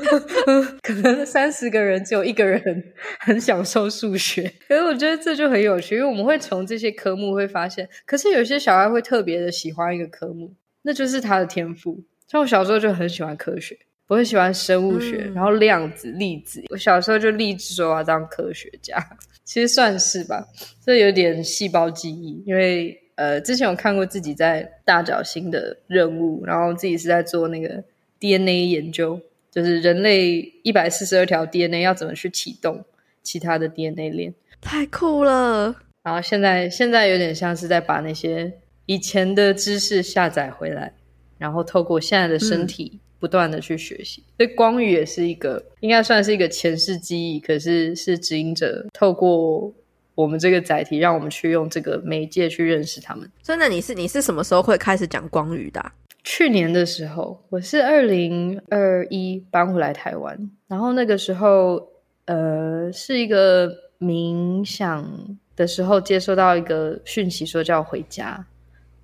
[0.82, 2.84] 可能三十个人只有一个人
[3.20, 4.50] 很享受数学。
[4.66, 12.02] 可是我觉得这就很有趣，因为我们会从这些科目会发现，可是有些小孩会特别的喜欢一个科目，那就是他的天赋。
[12.26, 13.78] 像我小时候就很喜欢科学。
[14.08, 16.64] 我很喜欢生物学，嗯、然后量子、粒子。
[16.70, 18.96] 我小时候就立志说我要当科学家，
[19.44, 20.48] 其实算是吧。
[20.82, 27.84] 这有点细胞记忆，因为呃，之前有看过自己在大角星的任务，然后自己是在做那个
[28.18, 32.82] DNA 研究，就是人类一百四十二条 DNA 要怎么去启动
[33.22, 35.76] 其他的 DNA 链，太酷了。
[36.02, 38.50] 然后现在现在有点像是在把那些
[38.88, 40.92] 以前的知识下载回来，
[41.38, 42.90] 然后透过现在的身体。
[42.94, 49.74] 嗯不断的去学习，所以光语也是一个，应该算是一个前世记忆，可是是指引者透过
[50.14, 53.28] 我们这个载体，让我们去用这个媒介去认识他们。
[53.42, 55.92] 所以，那你是你是什么时候会开始讲光语的啊？
[56.22, 61.88] 去年的时候，我是二零二一搬回来台湾，然后那个时候，
[62.26, 68.46] 呃，是一个冥想的时候，接收到一个讯息，说叫回家。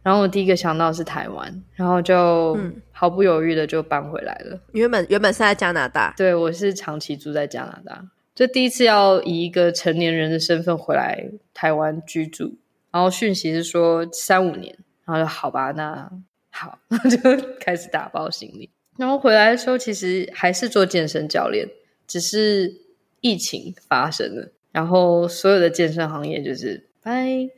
[0.05, 2.57] 然后我第一个想到是台湾，然后就
[2.93, 4.61] 毫不犹豫的就搬回来了。
[4.73, 12.59] 原本原本是在加拿大，对，我是长期住在加拿大，就第一次要以一个成年人的身份回来台湾居住。
[12.93, 16.09] 然后讯息是说三五年，然后就好吧，那
[16.51, 16.79] 好，
[17.11, 17.19] 就
[17.59, 18.71] 开始打包行李。
[18.97, 21.67] 然后回来的时候，其实还是做健身教练，
[22.07, 22.73] 只是
[23.21, 27.49] 疫情发生了，然后所有的健身行业就是拜。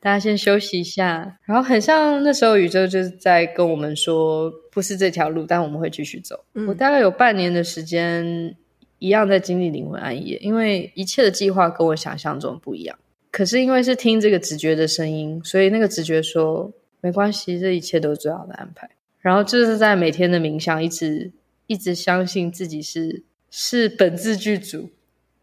[0.00, 6.44] 大家先休息一下，然后很像那时候宇宙就是在跟我们说，不是这条路，但我们会继续走。
[6.54, 8.54] 嗯、我大概有半年的时间，
[9.00, 12.96] 一样在经历灵魂暗夜，因为一切的计划跟我想象中不一样。
[13.32, 18.88] 可是因为是听这个直觉的声音，所以那个直觉说没关系，这一切都是最好的安排。
[19.20, 21.32] 然后就是在每天的冥想，一直
[21.66, 24.90] 一直相信自己是是本自具足，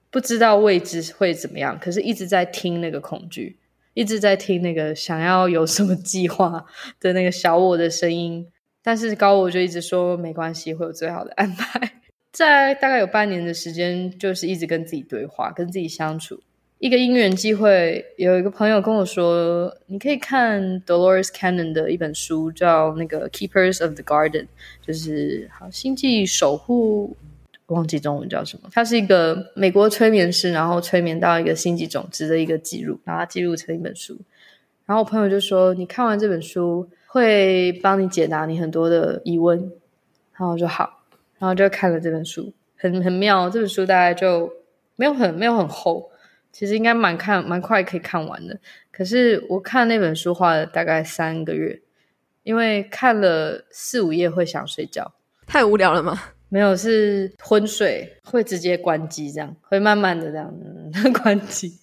[0.09, 3.57] 不知道未知会怎么样，可是一直在听那个恐惧。
[3.95, 6.63] 一直在听那个想要有什么计划
[6.99, 8.45] 的那个小我的声音，
[8.83, 11.93] 但是高我就一直说没关系，会有最好的安排。
[12.31, 16.41] 在大概有半年的时间，就是一直跟自己对话，跟自己相处。
[16.79, 24.43] 一个因缘机会，有一个朋友跟我说，你可以看 Dolores Cannon 的一本书，叫那个《Keepers of the Garden》，
[24.85, 27.15] 就是好星际守护。
[27.67, 28.69] 忘记中文叫什么？
[28.71, 34.19] 他是一个美国催眠师，然后催眠到一个星际种子的一个记录，然后他记录成一本书。
[34.85, 39.57] 然后我朋友就说：“你看完这本书，会帮你解答你很多的疑问。”
[40.37, 41.01] 然后我就好，
[41.39, 43.49] 然后就看了这本书，很很妙。
[43.49, 44.53] 这本书大概就
[44.95, 46.11] 没有很没有很厚，
[46.51, 48.59] 其实应该蛮看蛮快可以看完的。
[48.91, 51.81] 可是我看那本书花了大概三个月，
[52.43, 55.13] 因为看了四五页会想睡觉，
[55.47, 56.21] 太无聊了吗？
[56.55, 61.77] 没有，是昏睡，会直接关机，这样会慢慢的这样、嗯、 关机。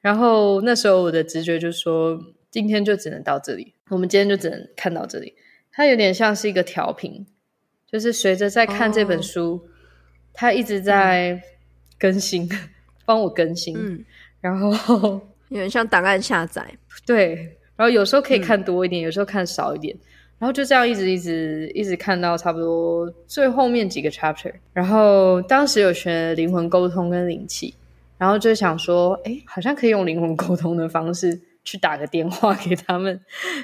[0.00, 5.32] 然后那时候我的直觉就说，今天就只能到这里，我们今天就只能看到这里。
[5.70, 7.24] 它有点像是一个调频，
[7.88, 9.62] 就是随着在看这本书，哦、
[10.34, 11.40] 它一直在
[11.96, 12.58] 更新，嗯、
[13.06, 13.76] 帮我更新。
[13.78, 14.04] 嗯，
[14.40, 16.68] 然后有点像档案下载。
[17.06, 19.96] 对，然后有时候可以看多一点，嗯、有时候看少一点，
[20.38, 24.52] 然后就这样一直一直一直看到差不多最后面几个 chapter。
[24.72, 27.74] 然后当时有学灵魂沟通跟灵气，
[28.18, 33.20] 然后就想说，哎，好像可以用灵魂沟通的方式去打个电话给他们，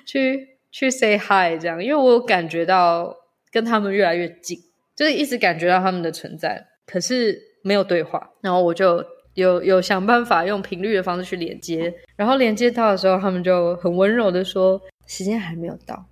[0.07, 3.15] 去去 say hi 这样，因为我有感觉到
[3.51, 4.59] 跟他们越来越近，
[4.97, 9.05] 就是一直感觉到他们的存在，可是没有对话，然后我就。
[9.35, 16.05] 有有想办法用频率的方式去连接，然后连接到的时候，他们就很温柔的说：“时间还没有到。”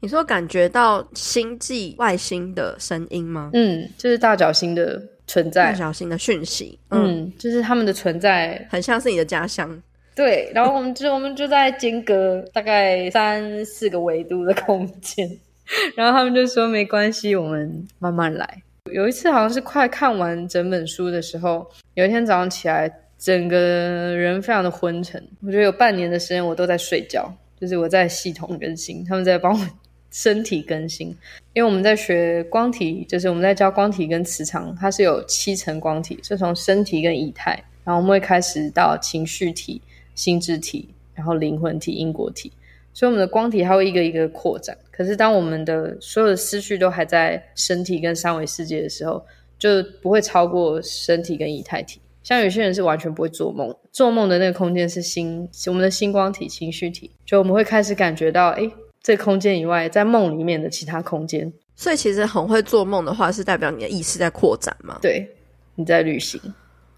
[0.00, 3.50] 你说感觉到星际外星的声音吗？
[3.52, 6.78] 嗯，就是大角星的存在，大角星的讯息。
[6.88, 9.82] 嗯，嗯，就是他们的存在，很像是你的家乡。
[10.16, 15.28] 对，然后我们就我们就在间隔大概三四个维度的空间，
[15.94, 25.22] 然后他们就说：“没关系，我们慢慢来。”有一次好像是快看完整本书的时候，有一天早上起来，整个人非常的昏沉。
[25.42, 29.66] 我觉得有半年的时间我都在睡觉，就是我在系统更新，他们在帮我
[30.10, 31.08] 身体更新。
[31.52, 37.52] 因为我们在学光体，就是我们在教光体跟磁场，它是有七层光体，是从身体跟以太，
[37.84, 39.80] 然后我们会开始到情绪体、
[40.14, 42.52] 心智体，然后灵魂体、因果体。
[42.92, 49.24] 所以我们的光体它会一个一个扩展，可是当我们的所有的思绪都还在身体跟三维世界的时候，
[49.58, 52.00] 就不会超过身体跟以太体。
[52.22, 58.70] 像有些人是完全不会做梦，做梦的那个空间是心，我们的星光体、情绪体，就我们会开始感觉到，哎，
[59.02, 61.52] 这空间以外，在梦里面的其他空间。
[61.74, 64.98] 所以其实很会做梦的话，是代表你的意识在扩展嘛？
[65.00, 65.26] 对，
[65.74, 66.40] 你在旅行，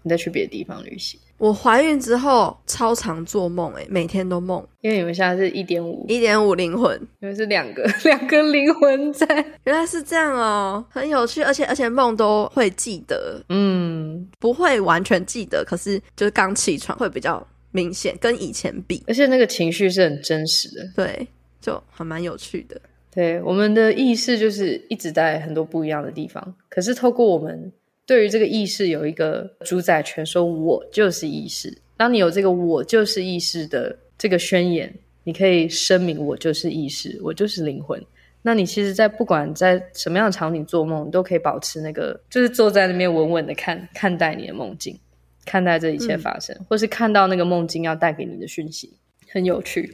[0.01, 1.19] 你在去别的地方旅行。
[1.37, 4.65] 我怀孕之后超常做梦，诶，每天都梦。
[4.81, 9.25] 因为你们现在是一点五，一点五灵魂，因为是两个 两个灵魂在。
[9.65, 21.27] 原来是这样哦，很有趣，而且而且梦都会记得，嗯，不会完全记得，可是就是刚起床会比较明显，跟以前比，而且那个情绪是很真实的，对，
[21.63, 22.79] 就还蛮有趣的。
[23.09, 27.71] 对，我们的意识就是一直在很多不一样的地方，可是透过我们。
[28.05, 31.73] 对于这个意识有一个主宰权，说我就是意识。
[31.95, 38.05] 当你有这个我就是意识的这个宣言，你可以声明我就是意识，我就是灵魂。
[38.41, 44.99] 那你其实，在不管在什么样的场景做梦，你都可以保持那个，就是坐在那边稳稳的看看待你的梦境，
[45.45, 48.91] 看待这一切发生，嗯、或是看到那个梦境要带给你的讯息，
[49.33, 49.91] 很有趣。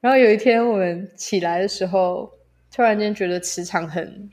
[0.00, 2.32] 然后有一天我们起来的时候，
[2.74, 4.30] 突然间觉得磁场很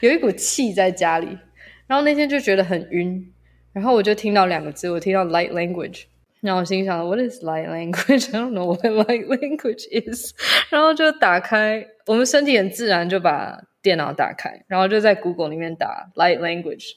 [0.00, 1.38] 有一股气在家里。
[1.86, 3.32] 然后那天就觉得很晕，
[3.72, 6.04] 然后我就听到两个字，我听到 light language，
[6.42, 8.28] 然后我心想 What is light language?
[8.30, 10.34] I don't know what light language is。
[10.68, 16.90] 然后就打开，我们身体很自然就把电脑打开，然后就在 Google 里面打 light language，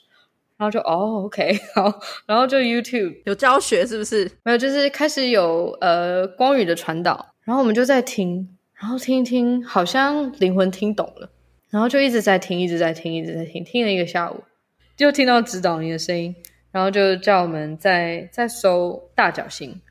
[0.62, 4.30] 然后就哦，OK， 好，然后就 YouTube 有教学是不是？
[4.44, 11.32] 没有，就是开始有呃光语的传导，然后我们就在听，然后听一听，好像灵魂听懂了，
[11.72, 14.44] 然后就一直在听，一直在听，一直在听，听了一个下午。
[14.96, 16.36] 就听到指导你的声音，
[16.72, 19.82] 然后就叫我们再再搜大角星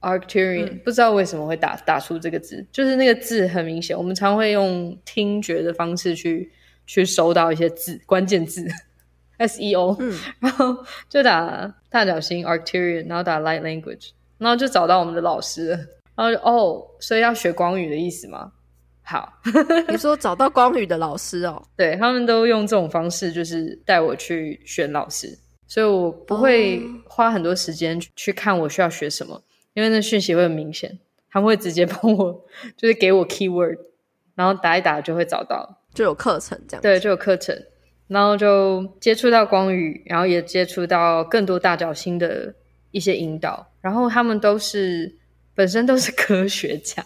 [0.00, 3.98] Arcturian，嗯、不知道为什么会打打出这个字，就是那个字很明显。
[3.98, 6.52] 我们常会用听觉的方式去
[6.86, 8.64] 去搜到一些字，关键字
[9.38, 15.70] SEO，嗯，然后就打大角星 Arcturian，然后打 Light Language，然后就找到我们的老师，
[16.14, 18.52] 然后就哦，所以要学光语的意思吗？
[19.02, 19.32] 好，
[19.88, 21.62] 你说找到光语的老师哦？
[21.76, 30.98] 对，他们都用这种方式，就是带我去选老师，所以我不会花很多时间去看我需要学什么，因为那讯息会很明显，
[31.30, 32.44] 他们会直接帮我，
[32.76, 33.78] 就是给我 keyword，
[34.34, 36.82] 然后打一打就会找到，就有课程这样。
[36.82, 37.56] 对，就有课程，
[38.08, 42.52] 然后就接触到光宇，然后也接触到更多大角星的
[42.90, 45.14] 一些引导，然后他们都是
[45.54, 47.02] 本身都是科学家。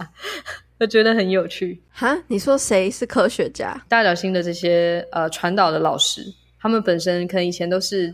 [0.79, 3.85] 我 觉得很有趣哈，你说谁是科学家？
[3.89, 6.23] 大角星的这些呃传导的老师，
[6.61, 8.13] 他们本身可能以前都是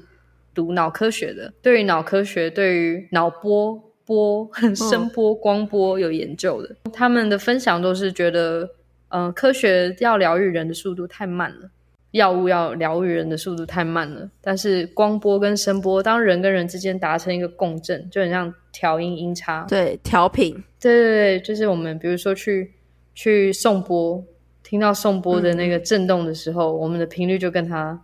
[0.55, 6.75] 读脑科学的，对于脑科学、对于脑波波、 声波、光波有研究的。
[6.85, 8.63] 哦、他们的分享都是觉得，
[9.09, 11.71] 嗯、呃，科学要疗愈人的速度太慢了。
[12.13, 22.73] 药物要疗愈人的速度太慢了，但是光波跟声波，当人跟人之间达成一个共振，就很像调音音差，对，调频，对对对，就是我们比如说去
[23.15, 24.25] 去颂钵，
[24.63, 28.03] 听到颂钵的那个震动的时候，嗯、我们的频率就跟它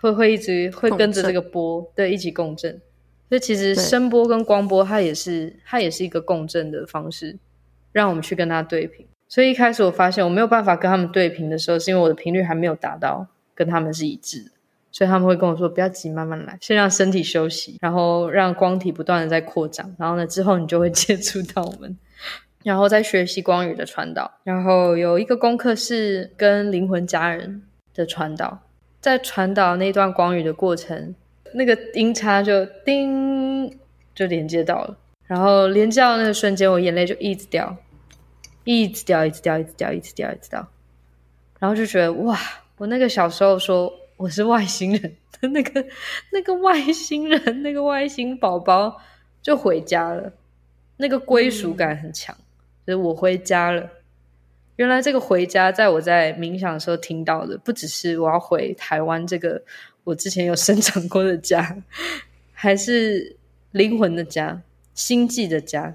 [0.00, 2.78] 会会一直会跟着这个波，振对，一起共振。
[3.28, 7.38] 所以其实声波跟光波，它也是它也是一个共振的方式，
[7.90, 9.06] 让我们去跟它对频。
[9.28, 13.26] 所以一开始我发现我没有办法跟他们对频的时候，是因为我的频率还没有达到。
[13.56, 14.50] 跟他们是一致的，
[14.92, 21.98] 所以他们会跟我说：“不要急，慢慢来，先让身体休息，然后让光体不断的在扩张，然后呢，之后你就会 接触到我们。”
[22.62, 24.40] 然后再学习光语的传导。
[24.42, 27.62] 然后有一个功课是跟灵魂家人
[27.94, 28.58] 的传导，
[29.00, 31.14] 在传导那段光语的过程，
[31.54, 33.72] 那个音叉就叮
[34.16, 34.96] 就连接到了，
[35.28, 37.76] 然后连接到那个瞬间，我眼泪就一直掉，
[38.64, 40.68] 一直掉，一直掉，一直掉，一直掉，一直掉，
[41.60, 42.36] 然后就觉得哇，
[42.78, 45.84] 我那个小时候说我是外星人的 那个
[46.30, 49.00] 那个外星人，那个外星宝宝
[49.42, 50.32] 就回家了，
[50.96, 52.36] 那个归属感很强，
[52.86, 53.90] 就是我回家了。
[54.76, 59.62] 原来这个回家，在我在冥想的时候听到的，不只是我要回台湾这个
[60.04, 61.82] 我之前有生长过的家，
[62.52, 63.36] 还是
[63.70, 64.60] 灵魂的家、
[64.94, 65.94] 星际的家。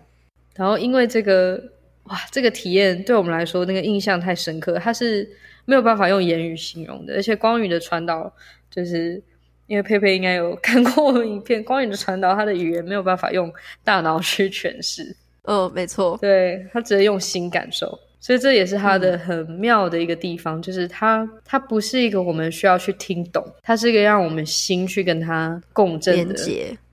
[0.55, 1.61] 然后因为这个，
[2.05, 5.29] 哇，这个体验对我们来说，那个印象太深刻，它是
[5.65, 7.15] 没有办法用言语形容的。
[7.15, 8.31] 而且光语的传导，
[8.69, 9.21] 就是
[9.67, 13.51] 因为佩佩应该有看过我影片，光语的传导，他的语言没有办法用
[13.83, 15.15] 大脑去诠释。
[15.43, 17.99] 哦，没错，对，他只能用心感受。
[18.23, 26.35] 所以这也是它的很妙的一个地方，嗯、就是它它不是一个我们需要去听懂，它是一个让我们心去跟它共振的。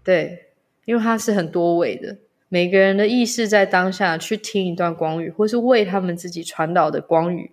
[0.02, 0.46] 对，
[0.86, 2.16] 因为它是很多维的，
[2.48, 7.50] 每个人的意识在当下去听一段光语，或是为他们自己传导的光语，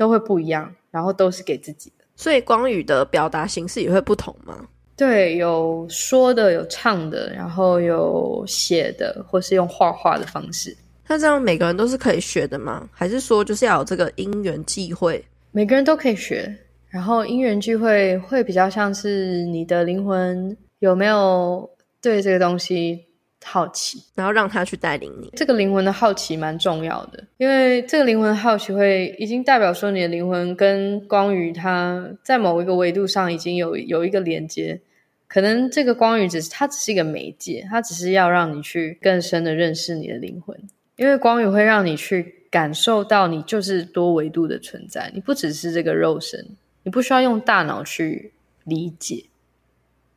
[0.00, 2.04] 都会不一样，然后都是给自己的。
[2.16, 4.66] 所以光语的表达形式也会不同吗？
[4.96, 10.74] 对，有说的，有唱的，然后有写的，或是用画画的方式。
[11.06, 12.88] 那这样每个人都是可以学的吗？
[12.90, 15.22] 还是说就是要有这个因缘际会？
[15.50, 16.50] 每个人都可以学，
[16.88, 21.68] 然后因缘聚会会比较像是你的灵魂有没有
[22.00, 23.04] 对这个东西
[23.44, 25.30] 好奇，然后让他去带领你。
[25.36, 34.80] 这个灵魂的好奇蛮重要的，因为这个灵魂的好奇会已经代表说你的灵魂跟光宇它在某一个维度上已经有有一个连接。
[35.26, 40.56] 可能这个光宇只是它只是一个媒介，它只是要让你去更深的认识你的灵魂。
[40.96, 46.44] 因为光宇会让你去感受到，你就是多维度的存在，你不只是这个肉身，
[46.82, 48.32] 你不需要用大脑去
[48.64, 49.24] 理解，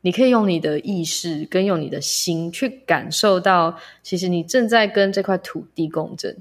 [0.05, 6.35] 你可以用你的意识跟用你的心去感受到，其实你正在跟这块土地共振，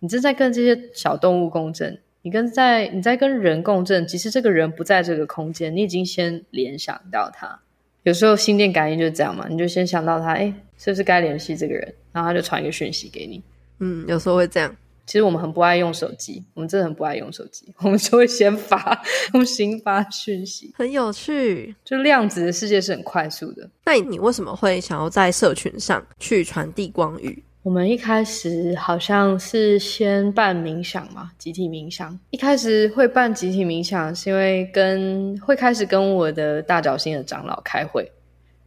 [0.00, 7.60] 你正在跟这些小动物共振，你跟在你在跟人共振，其实这个人不在这个空间，你已经先联想到他。
[8.02, 11.94] 有时候心电感应就是这样嘛，你就先想到他，哎，是不是该联系这个人？
[12.12, 13.40] 然后他就传一个讯息给你。
[13.78, 14.76] 嗯，有时候会这样。
[15.06, 17.72] 其实我们很不爱用手机，我们真的很不爱用手机。
[17.78, 19.00] 我们就会先发
[19.34, 21.74] 用心发讯息，很有趣。
[21.84, 23.70] 就量子的世界是很快速的。
[23.84, 27.42] 那你，你为什么会想要在社群上去传递光语？
[27.62, 32.16] 我们一开始好像是先办冥想嘛，集体冥想。
[32.30, 38.08] 一开始会办集体冥想，是因为跟会开始跟我的大脚星的长老开会。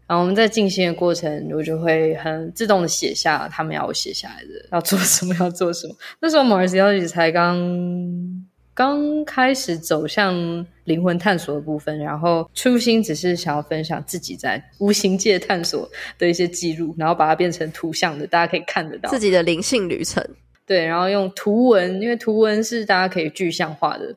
[0.09, 5.95] 然后我们在静心的过程，我就会很自动的写下他们要我写下来的，要做什么，要做什么。
[6.19, 8.43] 那时候 Mars 才刚
[8.73, 15.87] 刚开始走向灵魂探索的部分，然后初心只是想要分享自己在无形界探索
[16.17, 20.27] 的一些记录，然后把它变成图像的，大家可以看得到自己的灵性旅程。
[20.65, 24.07] 对，然后用图文，因为图文是大家可以具象化的，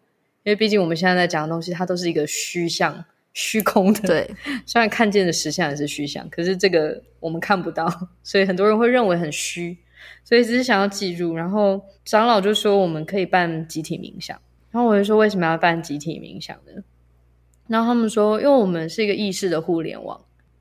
[0.42, 3.04] 因为毕竟我们现在在讲的东西，它都是一个虚像。
[3.34, 4.30] 虚空的，对，
[4.66, 7.88] 虽然看见的实相也是虚像，可是这个我们看不到，
[8.22, 9.76] 所以很多人会认为很虚，
[10.24, 11.34] 所以只是想要记住。
[11.34, 14.38] 然后长老就说我们可以办集体冥想，
[14.70, 16.82] 然后我就说为什么要办集体冥想呢？
[17.68, 20.20] 然后他们说，因为我们是一个意识的互联网，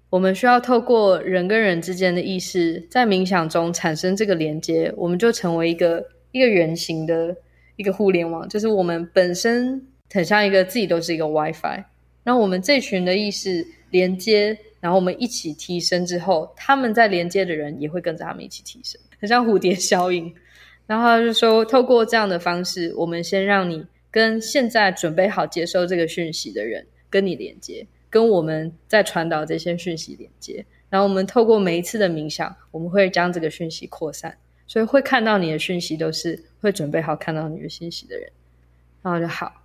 [0.09, 7.36] 我们需要透过人跟人之间的意识在冥想中产生这个连接，我们就成为一个一个圆形的
[7.76, 11.84] 一个互联网，就是我们本身很像一个自己都是一个 WiFi。
[12.24, 20.34] 那我们这群的意识连接，然后我们一起提升之后，他们在连接的人也会跟着他们一起提升，很像蝴蝶效应。
[20.88, 30.65] 然后他就说，透过这样的方式，我们先让你跟现在准备好接收这个讯息的人跟你连接，跟我们在传导这些讯息连接。
[30.89, 34.36] 然后我们透过每一次的冥想，我们会将这个讯息扩散，
[34.67, 38.30] 所以会看到你的讯息都是会准备好看到你的讯息的人。
[39.01, 39.61] 然后就好。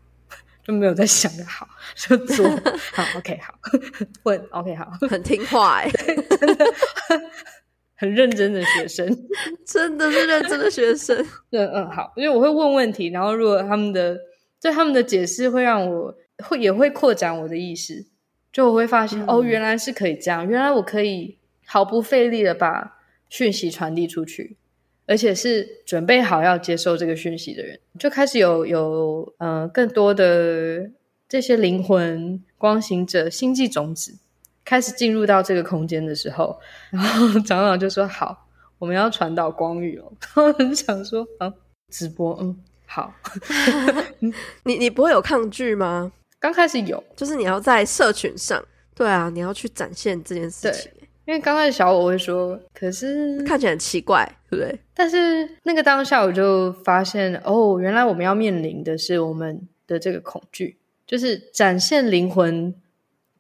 [0.67, 2.45] 就没有在想的好， 就做。
[2.93, 3.55] 好，OK，好，
[4.25, 6.67] 问，OK，好，很听话哎，真的，
[7.95, 9.07] 很认真的学生，
[9.65, 11.17] 真的是认真的学生。
[11.51, 14.19] 嗯，嗯，好，因为我会问问题，然后如果他们的，
[14.59, 18.05] 就他们的解释会让我会也会扩展我的意识，
[18.53, 22.99] 就我会发现、嗯、哦，原来是可以这样，原来我可以毫不费力的把
[23.29, 24.57] 讯息传递出去。
[25.07, 30.91] 而且是准备好要接受这个讯息的人，就开始有有呃更多的
[31.29, 34.15] 这些灵魂光行者、星际种子
[34.65, 36.59] 开始进入到这个空间的时候，
[36.91, 38.47] 然后长老就说：“好，
[38.79, 40.13] 我们要传导光遇哦。
[40.35, 41.53] 我很想说啊，
[41.93, 43.15] 直播，嗯，好。
[44.65, 46.11] 你你不会有抗拒吗？
[46.41, 48.63] 刚开始有，就是你要在社群上，
[48.95, 50.91] 对啊，你要去展现这件事情。
[51.27, 54.79] 因为刚开始小我会说，可是看起来很奇怪，对不对？
[54.95, 62.73] 但是那个当下我就发现，哦，原来我们要面临的是我们的这个恐惧，就是展现灵魂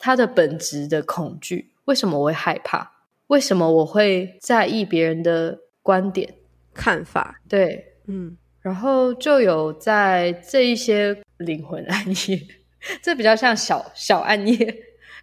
[0.01, 1.70] 它的本质的恐惧。
[1.84, 2.91] 为什么我会害怕？
[3.28, 6.34] 为什么我会在意别人的观点、
[6.74, 7.41] 看法？
[7.49, 12.43] 对，嗯，然后就有在这一些灵魂暗夜，
[13.01, 14.76] 这比较像小小暗夜。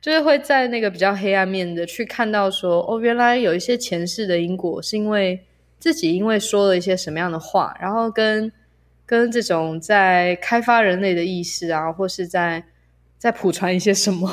[0.04, 5.42] 就是会在那个比较黑暗面的去看到说，哦，原来有一些前世的因果是因为
[5.80, 8.52] 自己因为说了一些什么样的话，然后跟
[9.06, 12.62] 跟这种在开发人类的意识啊，或是在
[13.18, 14.30] 在普传一些什么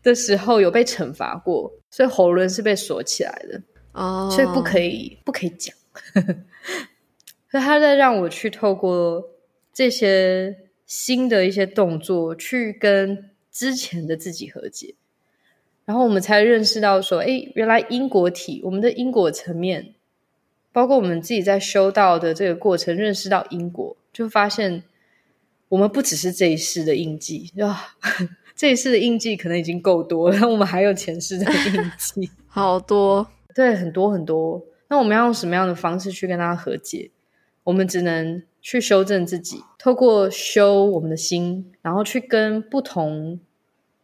[0.00, 3.60] 的时候有被惩罚过，所以喉轮是被锁起来的
[3.94, 4.32] 哦，oh.
[4.32, 5.74] 所以不可以不可以讲，
[7.50, 9.24] 所以他在让我去透过
[9.72, 10.56] 这些
[10.86, 13.30] 新的一些动作去跟。
[13.58, 14.94] 之前的自己和解，
[15.84, 19.94] 然后我们才认识到说，哎，原来因果体，我们的因果层面，
[20.70, 24.84] 包括我们自己在修道的这个过程，认识到因果，就发现
[25.70, 27.96] 我们不只是这一世的印记，啊，
[28.54, 34.64] 这一世的印记可能已经够多了，我们还有前世的印记， 好多，对，很多很多。
[34.86, 37.10] 那我们要用什么样的方式去跟他和解？
[37.64, 43.40] 我们只能去修正自己，透过修我们的心，然后去跟不同。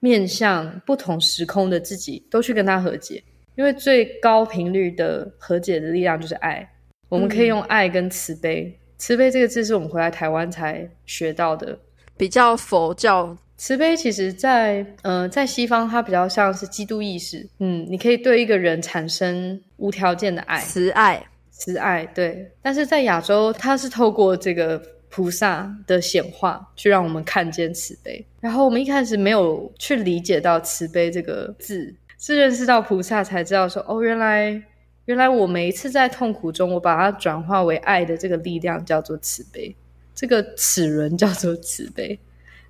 [0.05, 3.25] 面向不同时空的自己，都去跟他和解，
[3.57, 6.71] 因为最高频率的和解的力量就是爱。
[7.09, 11.79] 我们可以用爱跟慈悲，嗯、慈悲这个字是我们回来台湾才学到的，
[12.19, 13.35] 比较佛教。
[13.57, 17.49] 慈悲其实在，在呃，在西方它比较像是基督意识。
[17.61, 22.51] 嗯，你可以对一个人产生无条件的爱，慈爱，慈爱，对。
[22.61, 24.83] 但是在亚洲，它是透过这个。
[25.15, 28.27] 菩萨的显化，去让我们看见慈悲。
[28.41, 34.61] 然后我们一开始没有去理解到慈悲这个字，是认识到菩萨才知道说，哦，原来
[35.05, 39.73] 原来我每一次在痛苦中，我把它转化为爱的这个力量叫做慈悲，
[40.17, 42.19] 这个齿轮叫做慈悲。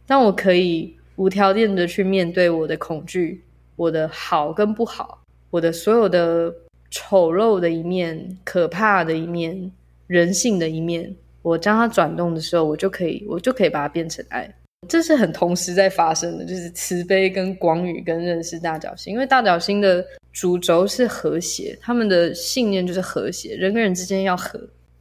[0.05, 3.43] 当我可以无条件的去面对我的恐惧，
[3.75, 6.55] 我的好跟不好，我的所有的
[6.91, 9.73] 丑陋的一面、可怕的一面、
[10.07, 11.17] 人性的一面。
[11.45, 14.51] 我将它转动的时候，我就可以，我就可以把它变成爱。
[14.89, 19.13] 这是很同时在发生的，就是慈悲跟光语跟认识大角星。
[19.13, 24.59] 因为大角星的主轴是和谐，他们的信念就是和谐，人跟人之间要和。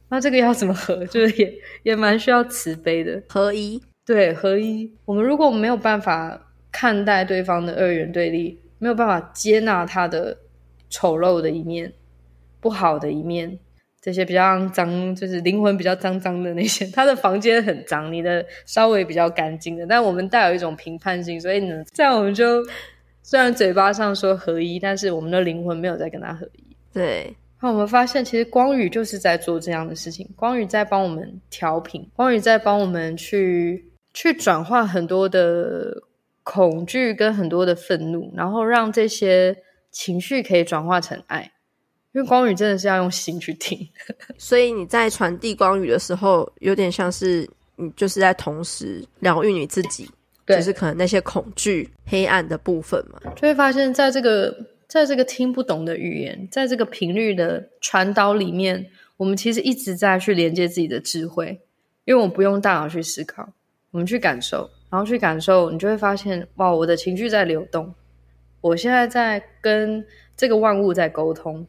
[0.08, 1.04] 那这个要怎么和？
[1.08, 3.82] 就是也也蛮需要慈悲的，合一。
[4.04, 4.92] 对，合一。
[5.06, 6.38] 我们如果没有办法
[6.70, 10.36] 看待对方的二元对立，没有办法接纳他的
[10.90, 11.90] 丑陋的一面、
[12.60, 13.58] 不好的一面。
[14.04, 19.86] 这些比较脏，就是灵魂比较脏脏的那些， 他的房间很脏，你的稍微比较干净的。
[19.86, 22.62] 但我们带有一种评判性，所以呢，这样我们就
[23.22, 26.76] 虽然嘴巴上说合一，但是我们的灵魂没有在跟他合一。
[26.92, 36.02] 对，那我们发现，其实光宇就是在做这样的事情，光宇在帮我们调频，光宇在帮我们去去转化很多的
[36.42, 39.56] 恐惧跟很多的愤怒，然后让这些
[39.90, 41.52] 情绪可以转化成爱。
[42.14, 43.76] 因为光语真的是要用心去听，
[44.38, 50.08] 所以你在传递光语的时候，有点像是你就是在同时疗愈你自己，
[50.46, 54.56] 对，就是可能那些恐惧、黑暗的部分嘛，就会发现，在这个
[54.86, 58.86] 在这个听不懂的语言，在这个频率的传导里面，
[59.16, 61.60] 我们其实一直在去连接自己的智慧，
[62.04, 63.48] 因为我们不用大脑去思考，
[63.90, 67.92] 我们去感受，然后去感受，你就会发现，哇，我的情绪在流动，
[68.60, 70.06] 我现在在跟
[70.36, 71.66] 这个万物在沟通。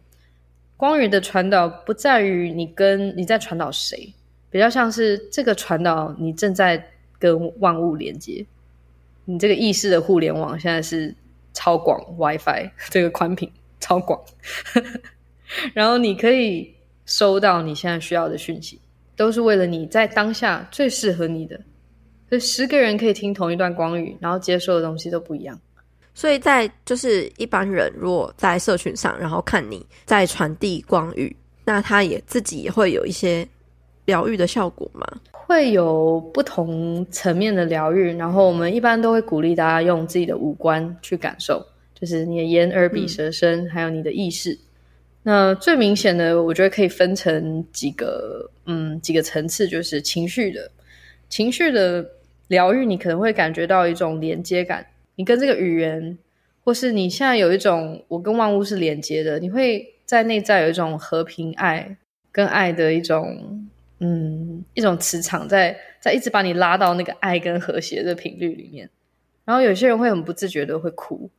[0.77, 4.13] 光语的传导不在于你跟你在传导谁，
[4.49, 6.85] 比较像是这个传导你正在
[7.17, 8.45] 跟万物连接，
[9.23, 11.15] 你这个意识的互联网现在是
[11.53, 13.49] 超广 WiFi， 这个宽频
[13.79, 14.21] 超广，
[15.73, 16.73] 然后你可以
[17.05, 18.79] 收到你现在需要的讯息，
[19.15, 21.59] 都是为了你在当下最适合你的。
[22.27, 25.59] 所以十个人可以听同一段光语，然后接受的东西都不一样。
[26.15, 31.35] 所以在就是一般人如果在社群上，然后看你在传递光语，
[31.65, 33.47] 那他也自己也会有一些
[34.05, 35.05] 疗愈的效果嘛？
[35.31, 41.63] 会有不同层面的疗愈，然后我们一般都会鼓励大家用自己的五官去感受，
[41.93, 44.57] 就是你的眼、耳、鼻、舌、身，还有你的意识。
[45.21, 50.71] 那最明显的，我觉得可以分成几个，嗯，几个层次，就是情绪的，
[51.27, 52.03] 情绪的
[52.47, 54.85] 疗愈，你可能会感觉到一种连接感。
[55.15, 56.17] 你跟这个语言，
[56.63, 61.97] 或是你现在有一种我跟万物是连接的，你会在内在有一种和平爱
[62.31, 63.67] 跟爱的一种
[63.99, 68.89] 嗯一种磁场在在一直把你拉到那个爱跟和谐的频率里面。
[69.45, 71.29] 然后有些人会很不自觉的会哭，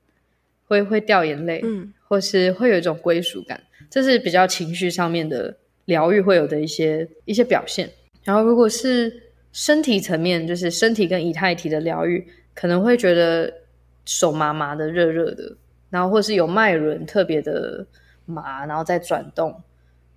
[0.69, 3.61] 会会掉眼泪，嗯，或是会有一种归属感，
[3.91, 5.57] 这是比较情绪上面的
[5.87, 7.91] 疗愈会有的一些一些表现。
[8.23, 12.25] 然后如果是身体层面，就是身体跟以太体的疗愈，
[12.55, 13.53] 可能会觉得
[14.07, 15.55] 手麻麻的、热热的，
[15.91, 17.87] 然后或是有脉轮特别的
[18.25, 19.55] 麻，然后再转动，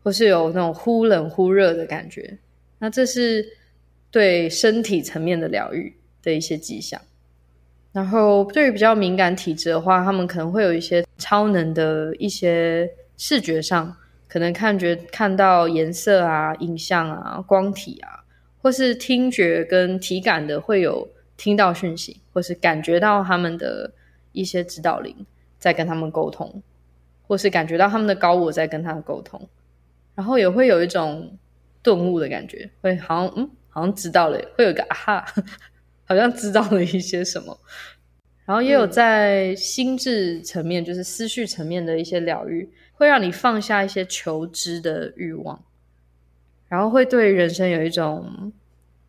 [0.01, 2.37] 或是有那种忽冷忽热的感觉。
[2.77, 3.45] 那这是
[4.09, 6.99] 对身体层面的疗愈的一些迹象。
[7.91, 12.87] 然后，对于比较敏感体质的话，他们可能会有一些超能的一些
[13.17, 18.23] 视觉上，可能看觉看到颜色啊、影像啊、光体啊，
[18.61, 21.09] 或是听觉跟体感的会有
[21.39, 23.89] 听到讯息，或是感觉到他们的
[24.33, 25.15] 一些指导灵
[25.57, 26.61] 在跟他们沟通，
[27.25, 29.47] 或是感觉到他们的高我在跟他们沟通，
[30.15, 31.37] 然后也会有一种
[31.81, 35.25] 顿悟的感觉，会好像嗯，好像知道了，会有个啊哈。
[36.09, 37.55] 好像知道了一些什么，
[38.43, 45.63] 然后也有在心智层面，就是思绪层面的一些疗愈，会让你放下一些求知的欲望，
[46.67, 48.51] 然后会对人生有一种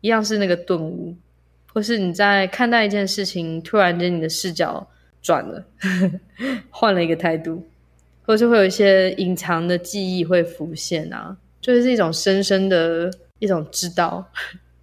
[0.01, 1.15] 一样是那个顿悟，
[1.73, 4.87] 或是你在看待一件事情，突然间你的视角
[5.21, 5.65] 转了，
[6.69, 7.65] 换了一个态度，
[8.23, 14.29] 或是会有一些隐藏的记忆会浮现啊，就是一种深深的一种知道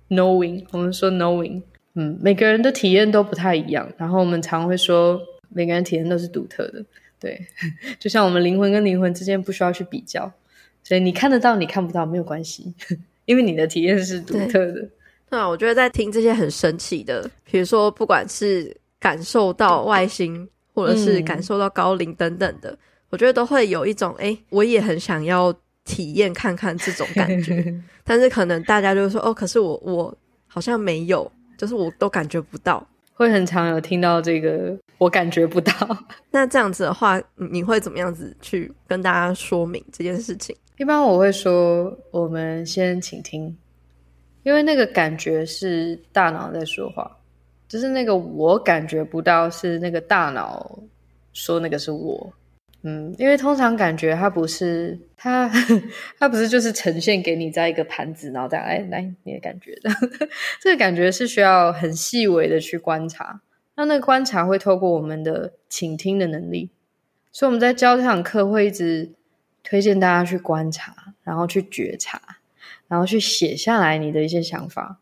[0.08, 1.62] ，knowing，我们说 knowing。
[1.94, 6.84] 嗯，每个人的体验都不太一样，然后我们常会说，每个人体验都是独特的，
[7.18, 7.44] 对，
[7.98, 10.32] 就像我们灵魂跟灵魂之间不需要去比较，
[10.84, 12.72] 所以你看得到，你看不到没有关系，
[13.26, 14.88] 因为你的体验是独特的。
[15.30, 22.78] 对，啊，我觉得在听这些很神奇的，比如说不管是感受到外星，或者是感受到高龄等等的，嗯、
[23.10, 25.54] 我觉得都会有一种，哎，我也很想要
[25.84, 27.74] 体验看看这种感觉，
[28.04, 30.16] 但是可能大家就会说，哦，可是我我
[30.46, 31.30] 好像没有。
[31.58, 35.72] 就是我都感觉不到，会很常有听到这个，我感觉不到。
[36.30, 40.54] 那这样子的话，你会怎么样子去跟大家说明这件事情？
[40.76, 43.52] 一般我会说，我们先请听，
[44.48, 47.18] 因为那个感觉是大脑在说话，
[47.68, 50.78] 就是那个我感觉不到，是那个大脑
[51.34, 52.32] 说那个是我。
[52.80, 55.50] 嗯，因为通常感觉它不是它，
[56.18, 59.90] 它不是就是呈现给你在一个盘子，然后再来来你的感觉的，
[60.62, 63.42] 这个感觉是需要很细微的去观察。
[63.76, 66.70] 那那个观察会透过我们的倾听的能力，
[67.32, 69.12] 所以我们在教这堂课会一直
[69.62, 72.37] 推荐大家去观察，然后去觉察，
[72.88, 74.98] 然后去写下来你的一些想法。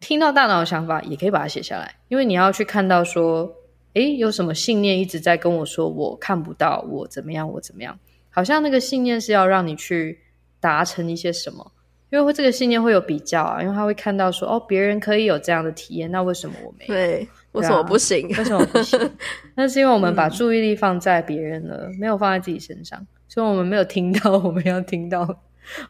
[0.00, 3.52] 听到大脑的想法也可以把它写下来，因为你要去看到说。
[3.94, 7.96] 诶，有什么信念一直在跟我说，我看不到，我怎么样，我怎么样？
[8.28, 10.18] 好像那个信念是要让你去
[10.58, 11.70] 达成一些什么，
[12.10, 16.92] 因为这个信念会有比较啊，因为他会看到说，哦，别人可以有这样的体验，那为什么我没有？
[16.92, 18.26] 对，为什么不行？
[18.36, 18.98] 为什么不行？
[19.54, 25.24] 那是因为我们把注意力放在别人了，嗯，没有放在自己身上，所以我们没有听到我们要听到，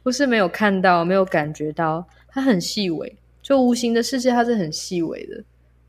[0.02, 5.42] 不是没有看到，没有感觉到，它很细微，就无形的世界，它是很细微的。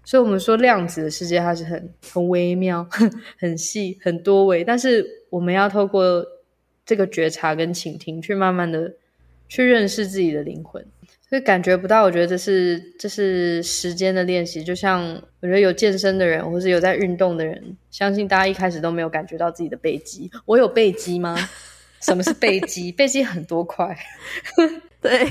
[0.04, 2.88] 所以，我们说量子的世界，它是很很微妙、
[3.40, 4.64] 很细、很多维。
[4.64, 6.24] 但是，我们要透过
[6.86, 8.94] 这个觉察跟倾听，去慢慢的
[9.48, 10.86] 去认识自己的灵魂。
[11.28, 14.64] 所以，感觉不到，我觉得这是这是时间的练习。
[14.64, 15.04] 就像
[15.40, 20.30] 我觉得有健身的人，或是有在运动的人，相信大家一开始都没有感觉到自己的背肌。
[20.46, 21.36] 我有背肌吗？
[22.06, 22.92] 什么是背肌？
[22.92, 23.98] 背肌很多块。
[25.02, 25.28] 对，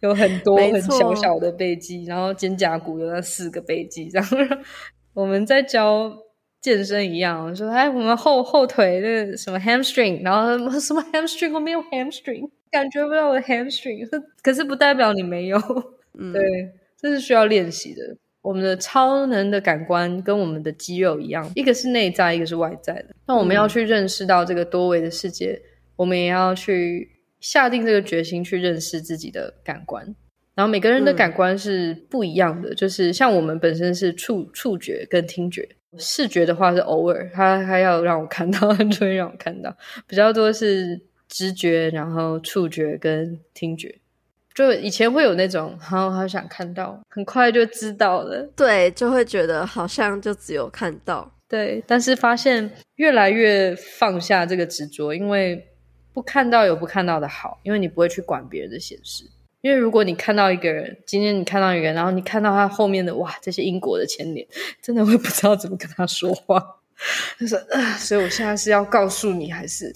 [0.00, 4.36] 有很多很小小的背肌，然后肩胛骨有那四个背肌，然 后
[5.12, 6.10] 我们在教
[6.60, 14.08] 健身一样，说哎，我们后后腿那什么 hamstring，然后什么 hamstring，我没有 hamstring，感觉不到我的 hamstring，
[14.42, 15.58] 可是不代表你没有，
[16.18, 16.42] 嗯，对，
[16.98, 18.16] 这是需要练习的。
[18.40, 23.08] 我们的超能的感官跟我们的肌肉一样，一个是内在，一个是外在的。
[23.26, 25.60] 那我们要去认识到这个多维的世界，嗯，
[25.98, 27.12] 我们也要去。
[27.40, 30.04] 下定这个决心去认识自己的感官，
[30.56, 32.70] 然后每个人的感官是不一样的。
[32.70, 35.68] 嗯、就是像我们本身是触触觉跟听觉，
[35.98, 39.72] 视觉的话是偶尔，他他要让我看到， 他就会让我看到。
[40.08, 44.00] 比较多是直觉，然后触觉跟听觉。
[44.52, 48.50] 就以前会有那种，好好想看到，很快就知道了。
[48.56, 51.32] 对，就会觉得好像就只有看到。
[51.48, 55.64] 对，但是发现越来越放下这个执着，因为。
[56.18, 59.22] 不看到有不看到的好，因为你不会去管别人的闲事。
[59.60, 64.44] 因为如果你看到一个人，今天你看到一个人，然后你看到他后面的哇，这些因果的牵连，
[64.82, 66.60] 真的会不知道怎么跟他说话。
[67.38, 69.94] 就是：“啊、呃，所以我现在是要告诉你，还是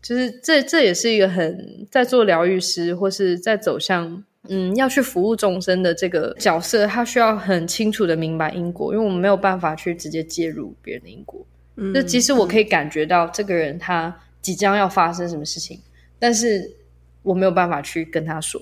[0.00, 11.46] 就是这这也是一个很在做疗愈师或是在走向嗯要去服务众生的这个角色，他需要很清楚的明白因果，因为我们没有办法去直接介入别人的因果。
[11.76, 14.14] 嗯，就即使我可以感觉到这个人他
[14.48, 15.78] 即将要发生什么事情，
[16.18, 16.74] 但是
[17.22, 18.58] 我没有办法去跟他说，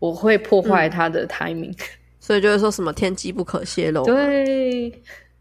[0.00, 1.70] 我会破坏他的 timing。
[1.70, 1.76] 嗯
[2.18, 4.90] ”所以就是说什么天机不可泄露，对，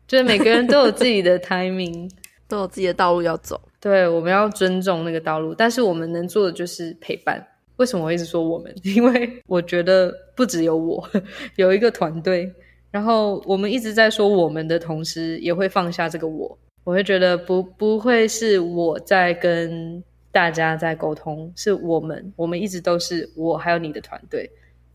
[0.07, 2.07] 就是每个人都有自己的 timing，
[2.47, 3.59] 都有自己的道路要走。
[3.79, 7.43] 对，我们要尊重那个道路，但是我们能做的就是陪伴。
[7.77, 8.71] 为什么我一直说我们？
[8.85, 11.09] 因为我觉得不只有我，
[11.55, 12.53] 有一个团队，
[12.91, 16.55] 然后我们一直在说我们的同时，也会放下这个我。
[16.85, 24.49] 我会觉得不不会是我在跟大家在沟通，是我们，我们一直都是我还有你的团队。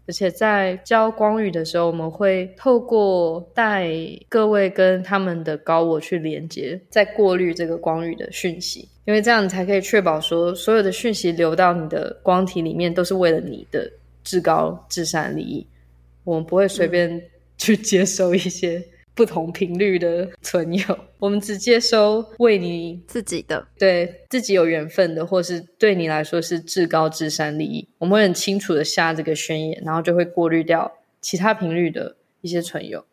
[0.07, 3.89] 而且在教光语的时候，我们会透过带
[4.29, 13.91] 各位跟他们的高我去连接，再过滤这个光语的讯息，因为这样才可以确保说，所有的讯息流到你的光体里面，都是为了你的
[14.25, 15.67] 至高至善利益。
[16.25, 17.23] 我们不会随便
[17.57, 18.83] 去接收一些。
[19.21, 27.87] 不同频率的存有，我们只接收为你自己的，对自己有缘分的，或是对你来说是至高至善利益。
[27.99, 30.91] 我们会很清楚的下这个宣言，然后就会过滤掉
[31.21, 33.05] 其他频率的一些存有，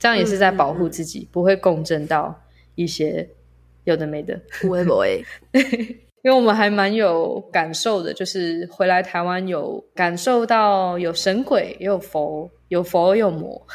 [0.00, 2.42] 这样也是在保护自己，嗯嗯嗯，不会共振到
[2.74, 3.28] 一些
[3.84, 4.40] 有的没的。
[4.60, 5.24] 不会不会。
[6.22, 13.66] 因为我们还蛮有感受的，就是回来台湾有感受到有神鬼，也有佛，有佛有魔。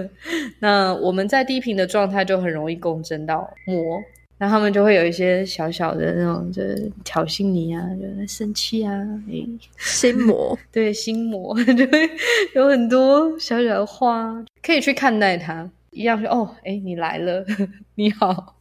[0.58, 4.02] 那我们在低频的状态就很容易共振到魔，
[4.38, 8.92] 那他们就会有一些小小的那种，就是挑衅你啊，就生气啊，
[9.28, 9.46] 哎，
[9.78, 12.10] 心魔，对，心魔就会
[12.54, 17.44] 有很多小小的话，可以去看待它，一样说哦，哎，你来了，
[17.94, 18.56] 你好，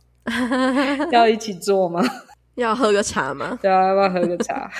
[1.11, 2.03] 要一起做吗？
[2.55, 3.57] 要喝个茶吗？
[3.61, 4.69] 对啊，要不要喝个茶？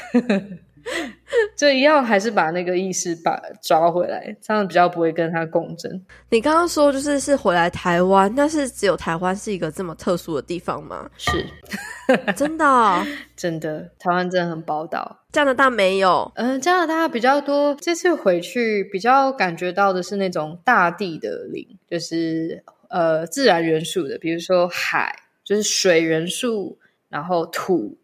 [1.56, 6.04] 就一样，还是把那个意识把抓回来，这样比较不会跟他共振。
[6.30, 11.08] 你刚刚说就是是回来台湾，但是只有台湾是一个这么特殊的地方吗？
[11.18, 11.46] 是，
[12.36, 13.06] 真的哦，
[13.36, 15.20] 真的，台湾真的很宝岛。
[15.32, 17.78] 加拿大没有，嗯、呃，加拿大比较多。
[17.80, 26.80] 这次回去比较感觉到的是那种大地的灵，就是呃自然元素的，比如说海，就是水元素。
[27.12, 27.98] 然后土，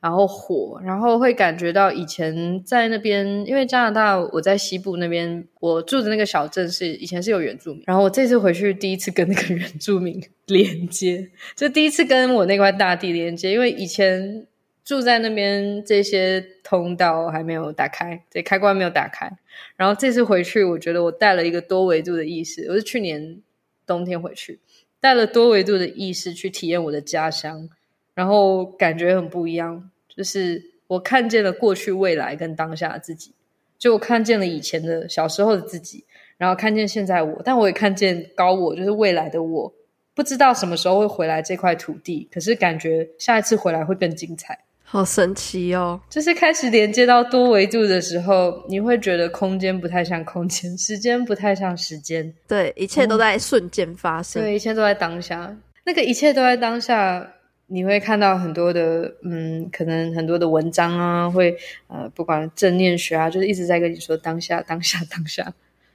[0.00, 14.46] 然后火，然后会感觉到以前在那边，因为加拿大我在西部那边，我住的那个小镇是以前是有原住民，然后我这次回去第一次跟那个原住民 连接，就第一次跟我那块大地连接，因为以前
[14.84, 19.30] 住在那边这些通道还没有打开，这开关没有打开，
[19.76, 23.40] 然后这次回去，我觉得我带了一个多维度的意识，我是去年
[23.86, 24.58] 冬天回去，
[25.00, 27.68] 带了多维度的意识去体验我的家乡。
[28.14, 33.32] 然后感觉很不一样，就是我看见了过去、未来跟当下的自己，
[33.78, 36.04] 就我看见了以前的小时候的自己，
[36.36, 39.72] 然后看见现在我，但我也看见高我，就是未来的我，
[40.14, 45.98] 不知道什么时候会回来这块土地，可是感觉下一次回来会更精彩，好神奇哦！
[46.10, 57.32] 就是开始连接到多维度的时候，你会觉得空间不太像空间，时间不太像时间，对，一切都在瞬间发生，嗯，对，一切都在当下，那个一切都在当下。
[57.72, 61.56] 你会看到很多的，嗯，可能很多的文章啊，会
[61.86, 65.54] 呃，不管正念学啊，就是一直在跟你说当下，当下，当下。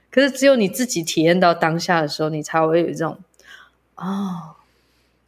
[0.09, 3.19] 可是只有你自己体验到当下的时候，你才会有这种，
[3.93, 4.55] 哦，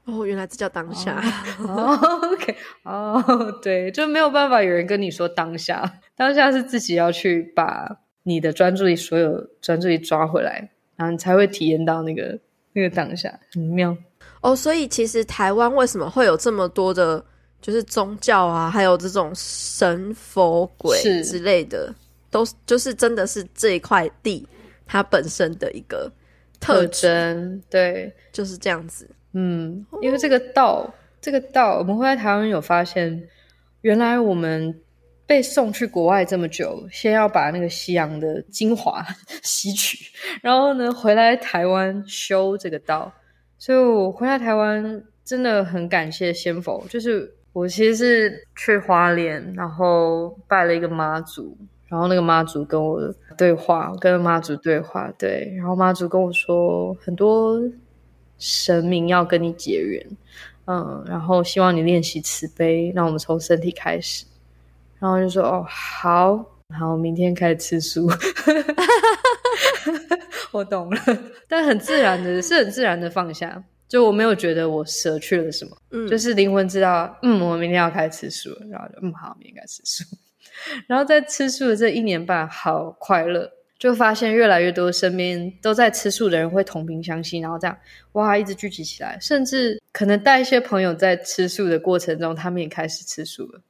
[0.05, 1.21] 哦，原来这叫当下。
[1.59, 1.93] 哦
[2.33, 3.23] ，OK，哦，
[3.61, 12.39] 对，就没有办法有人跟你说当下，当下是自己要去把你的专注力，所有专注力抓回来，然后你才会体验到那个
[12.73, 13.95] 那个当下，很妙。
[14.41, 17.23] 哦，所以其实台湾为什么会有这么多的，
[17.61, 21.95] 就是宗教啊，还有这种神佛鬼之类的，是
[22.31, 24.47] 都就是真的是这一块地
[24.87, 26.09] 它本身的一个
[26.59, 29.09] 特征，对，就是这样子。
[29.33, 33.27] 嗯，因为这个道，这个道，我们会在台湾有发现，
[33.81, 34.81] 原来我们
[35.27, 39.05] 被送去国外这么久，先要把那个西洋的精华
[39.43, 39.97] 吸取，
[40.41, 43.13] 然后呢，回来台湾修这个道。
[43.59, 51.57] 所以我回来台湾真的很感谢仙佛，就是我其实是去花莲，然后拜了一个妈祖，
[51.87, 57.61] 然后那个妈祖跟我对话，跟妈祖对话，对，然后妈祖跟我说很多
[58.37, 60.07] 神明要跟你结缘，
[60.65, 64.25] 嗯，然后希望你练习慈悲，让我们从身体开始，
[64.99, 66.45] 然后就说哦好，
[66.77, 68.07] 好，明天开始吃素。
[70.51, 71.01] 我懂了，
[71.47, 80.17] 但很自然的，是很自然的放下，就我没有觉得我舍去了什么，嗯，就是灵魂知道，嗯，我明天要开始吃素了，然后就嗯好，明天开始吃素。
[80.87, 87.77] 然后在吃素的这一年半，好快乐，就发现越来越多身边都在吃素的人会同频相吸，然后这样
[88.13, 93.61] 哇，一直聚集起来，甚至可能带一些朋友在吃素的过程中，他们也开始吃素了，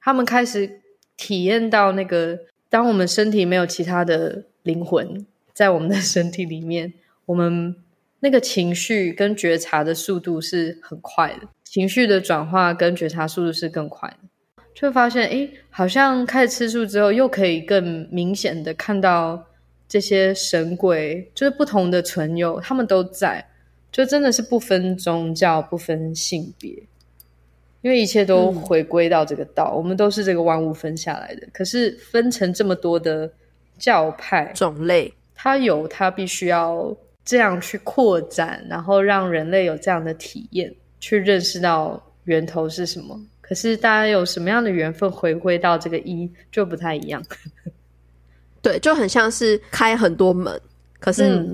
[0.00, 0.80] 他们开始
[1.20, 2.38] 体验到那个，
[2.70, 6.92] 当我们身体没有其他的灵魂在我们的身体里面，
[7.26, 7.76] 我们。
[8.22, 19.42] 那个情绪跟觉察的速度是很快的，情绪的转化跟觉察速度是更快的，就发现诶，好像开始吃素之后，又可以更明显的看到
[19.88, 23.42] 这些神鬼，就是不同的存有，他们都在，
[23.90, 26.82] 就真的是不分宗教、不分性别，
[27.82, 31.46] 因为一切都回归到这个道，嗯，我们都是这个万物分下来的。
[31.52, 33.30] 可是分成这么多的
[33.78, 36.96] 教派种类，它有它必须要。
[37.22, 43.16] 这样去扩展，然后让人类有这样的体验，去认识到源头是什么。
[43.40, 47.22] 可是大家有什么样的缘分回归到这个一，就不太一样。
[48.62, 50.60] 对，就很像是开很多门，
[50.98, 51.46] 可是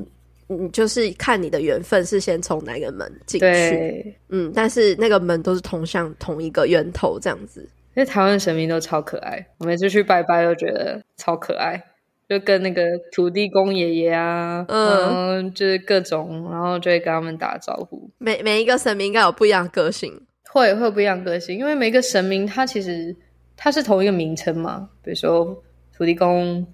[0.49, 4.17] 你，嗯，就是看你的缘分是先从哪个门进去。
[4.29, 7.61] 嗯，但是那个门都是通向同一个源头，这样子。
[7.95, 11.83] 因为台湾神明都超可爱，我每次去拜拜都觉得超可爱。
[12.29, 12.83] 就跟那个
[13.13, 18.11] 土地公爷爷啊，嗯，就是各种，然后就会跟他们打招呼。
[18.19, 20.13] 每每一个神明应该有不一样的个性，
[20.51, 23.15] 会会不一样个性，因为每个神明他其实
[23.57, 25.63] 他是同一个名称嘛，比如说
[25.97, 26.67] 土地公、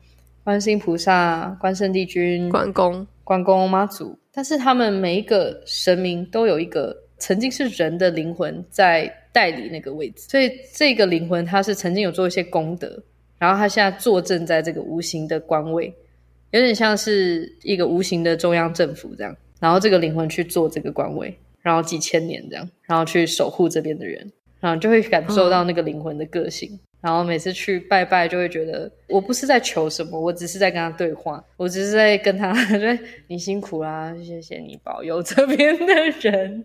[0.42, 13.02] 观世音菩萨、关圣帝君、关公、关公妈祖，但是他们每一个神明都有一个曾经是人的灵魂在代理那个位置，所以这个灵魂他是曾经有做一些功德。
[13.38, 15.92] 然后他现在坐镇在这个无形的官位，
[16.52, 19.36] 有点像是一个无形的中央政府这样。
[19.58, 26.78] 然后这个灵魂去做这个官位，然后几千年这样，然后去守护这边的人，然后就会感受到那个灵魂的个性。
[27.02, 27.12] 嗯。
[27.12, 32.98] 然后每次去拜拜，就会觉得我不是在求什么，我只是在跟他对话，我只是在跟他 说
[33.28, 36.64] 你辛苦啦，谢谢你保佑这边的人。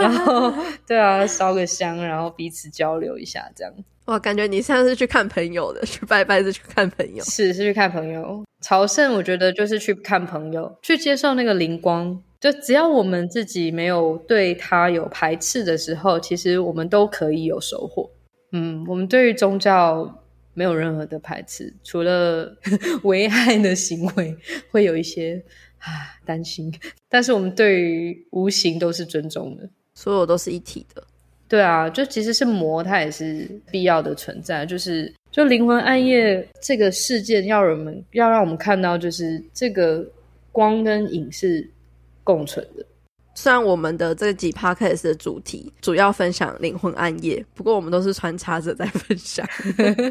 [0.00, 0.52] 然后
[0.86, 3.72] 对啊，烧个香，然后彼此交流一下这样。
[4.06, 8.44] 哇，感觉你像是去看朋友的，去拜拜是去看朋友，是是去看朋友。
[8.62, 12.20] 朝圣我觉得就是去看朋友，去接受那个灵光。
[12.38, 18.08] 就只要我们自己没有对他有排斥的时候，其实我们都可以有收获。
[18.52, 20.22] 嗯，我们对于宗教
[20.54, 22.56] 没有任何的排斥，除了
[23.04, 24.36] 危害的行为
[24.70, 25.42] 会有一些
[25.78, 26.72] 啊担心，
[27.08, 31.02] 但是我们对于无形都是尊重的，所有都是一体的。
[31.48, 34.66] 对啊，就其实是魔，它也是必要的存在。
[34.66, 40.04] 就是，就灵魂暗夜这个事件，要人们要让我们看到，就是这个
[40.50, 41.70] 光跟影是
[42.24, 42.84] 共存的。
[43.36, 49.46] 虽然我们的这几 podcast 的主题主要分享灵魂暗夜，不过我们都是穿插着在分享。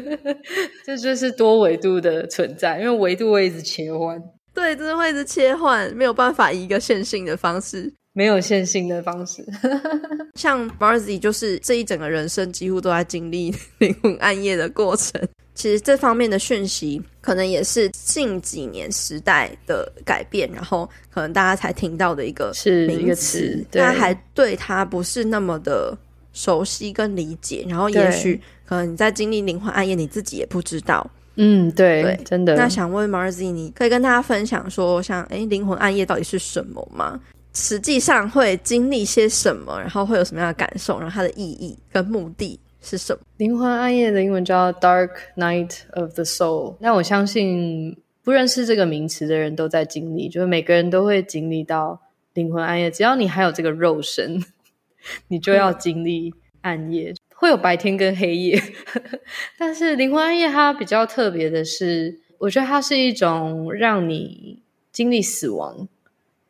[0.86, 4.16] 这就是多维度的存在，因为维度会一直切换。
[4.54, 7.92] 对，真的会一直切换，没有办法以一个线性的方式。
[8.12, 9.44] 没有线性的方式，
[10.36, 15.20] 像 Marzi 就是这一整个人生几乎都在经历灵魂暗夜的过程。
[15.56, 25.96] 其实这方面的讯息，可能也是近几年时代的改变，然后可能大家才听到的一个是名词，大家还对他不是那么的
[26.32, 31.10] 熟悉跟理解，然后也许可能你在经历灵魂暗夜，你自己也不知道。
[31.36, 32.54] 嗯，对，对，真的。
[32.54, 37.18] 那想问 Marzi，你可以跟大家分享说，像哎，灵魂暗夜到底是什么吗？
[37.52, 43.20] 实际上会经历些什么，然后会有什么样的感受，然后它的意义跟目的是什么？
[43.38, 46.76] 灵魂暗夜的英文叫 Dark Night of the Soul。
[46.80, 52.00] 那我相信不认识这个名词的人都在经历，就是每个人都会经历到
[52.34, 52.90] 灵魂暗夜。
[52.90, 54.42] 只要你还有这个肉身，
[55.28, 58.60] 你就要经历暗夜，嗯、会有白天跟黑夜。
[59.58, 64.62] 但是灵魂暗夜它比较特别的是，我觉得它是一种让你
[64.92, 65.88] 经历死亡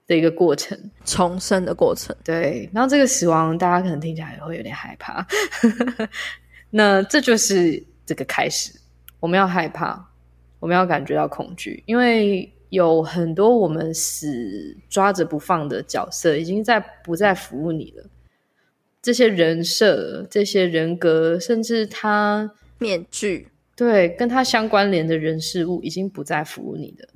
[0.07, 2.15] 的一个过程，重生的过程。
[2.25, 5.27] 对，然后这个死亡，大家可能听起来也会有点害怕。
[6.71, 8.73] 那这就是这个开始，
[9.21, 10.09] 我们要害怕，
[10.61, 18.05] 我们要感觉到恐惧，因为有很多我们死抓着不放的角色，已经在不再服务你了。
[19.01, 27.09] 这些人设、这些人格，甚至他面具，对，跟他相关联的人事物，已经不再服务你的，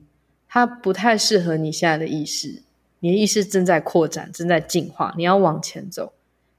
[0.48, 2.62] 他不太适合你现在的意识。
[3.00, 6.12] 你的意识正在扩展，正在进化，你要往前走。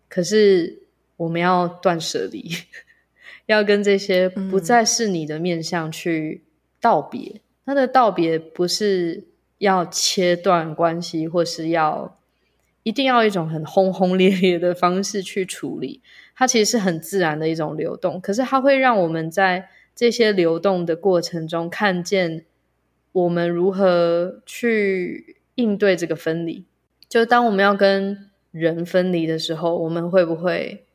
[0.10, 0.84] 可是
[1.18, 2.52] 我们要断舍离，
[3.48, 6.44] 要跟这些不再是你的面向去
[6.80, 7.42] 道别。
[7.66, 9.24] 他、嗯、的道别不是
[9.60, 12.18] 要切断关系，或是要
[12.84, 16.02] 一定要一种很轰轰烈烈的方式去处理，
[16.36, 18.20] 它其实是很自然的一种流动。
[18.20, 22.46] 可是它会让我们在这些流动的过程中，看见
[23.12, 26.66] 我们如何去应对这个分离。
[27.08, 30.86] 就当我们要跟人分离的时候，我们会不会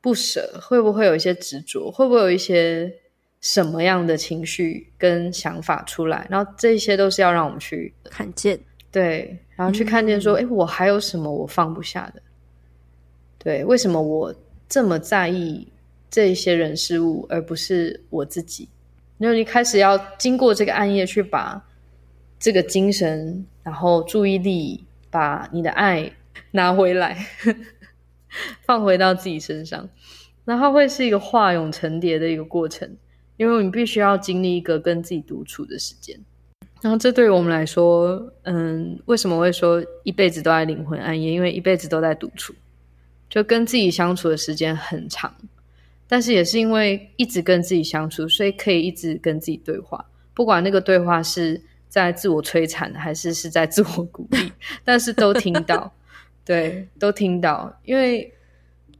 [0.00, 0.60] 不舍？
[0.62, 1.90] 会不会有一些执着？
[1.90, 2.92] 会不会有一些
[3.40, 6.26] 什么样的情绪跟想法出来？
[6.30, 8.58] 然后这些都是要让我们去看见。
[8.92, 12.22] 对，然后去看见说，哎、嗯，我还有什么我放不下的？
[13.38, 14.34] 对，为什么我
[14.68, 15.68] 这么在意
[16.10, 18.68] 这些人事物，而不是我自己？
[19.18, 21.65] 然后你开始要经过这个暗夜，去把
[22.46, 26.12] 这个精神，然后注意力，把你的爱
[26.52, 27.26] 拿回来，
[28.62, 29.88] 放回到自己身上，
[30.44, 32.88] 那它会是一个化蛹成蝶的一个过程，
[33.36, 36.16] 因为你必须要经历一个跟自己独处的时间。
[36.80, 41.32] 然后，这对于我们来说，嗯，为什么会说一辈子都在灵魂暗夜？
[41.32, 42.54] 因为一辈子都在独处，
[43.28, 45.34] 就跟自己相处的时间很长。
[46.06, 50.04] 但是，也是因为一直跟自己相处，所以可以一直跟自己对话。
[50.32, 51.60] 不管那个对话是
[51.96, 54.52] 在自我摧残，还是是在自我鼓励，
[54.84, 55.90] 但是都听到，
[56.44, 57.74] 对，都听到。
[57.86, 58.30] 因为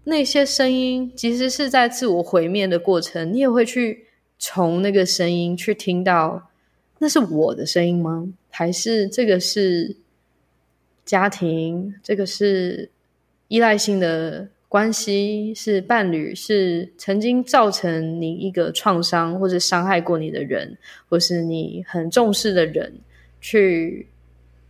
[0.04, 4.06] 那些声音，其实是在自我毁灭的过程，你也会去
[4.38, 6.50] 从那个声音去听到。
[6.98, 8.32] 那是我的声音吗？
[8.48, 9.94] 还是这个是
[11.04, 11.94] 家庭？
[12.02, 12.88] 这个是
[13.48, 15.54] 依赖性的关系？
[15.54, 16.34] 是伴侣？
[16.34, 20.76] 是曾经造成你一个创伤或者伤害过你的人，
[21.08, 22.92] 或是你很重视的人，
[23.40, 24.06] 去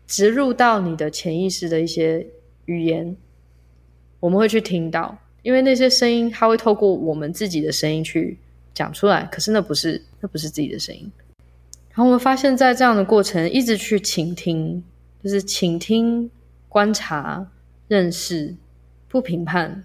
[0.07, 2.25] 植入到你的潜意识的一些
[2.67, 3.17] 语言，
[4.21, 8.39] 我们会去听到，因为那些声音，它会透过我们自己的声音去
[8.73, 9.29] 讲出来。
[9.33, 11.11] 可是那不是，那不是自己的声音。
[11.89, 14.85] 然后我们发现，在这样的过程，一直去倾听，
[15.25, 16.31] 就是倾听、
[16.69, 17.51] 观察、
[17.89, 18.55] 认识，
[19.09, 19.83] 不评判。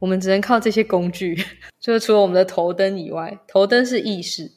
[0.00, 1.36] 我们只能靠这些工具，
[1.78, 4.50] 就是除了我们的头灯以外，头灯是意识，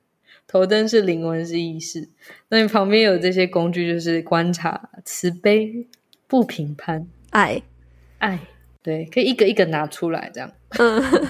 [0.46, 2.06] 头灯是灵魂，是意识。
[2.50, 5.86] 那你旁边有这些工具，就是观察、慈悲、
[6.26, 7.62] 不评判、爱、
[8.18, 8.38] 爱。
[8.82, 10.52] 对，可以一个一个拿出来，这样。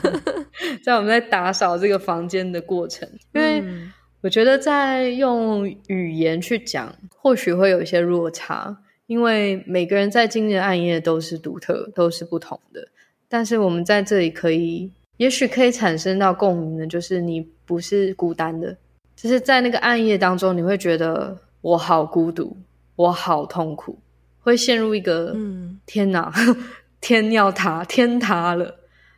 [0.83, 3.61] 在我们在打扫这个房间的过程，因为。
[3.61, 12.89] 嗯我觉得在用语言去讲，或许会有一些落差，因为每个人在经历的暗夜都是独特，都是不同的。
[13.29, 18.77] 但是我们在这里可以，也许可以产生到共鸣的，就是你不是孤单的，
[19.15, 22.57] 就是在那个暗夜当中，你会觉得我好孤独，
[22.97, 23.99] 我好痛苦，
[24.41, 26.33] 会陷入一个嗯，天哪，
[27.01, 28.75] 天要塌，天塌了，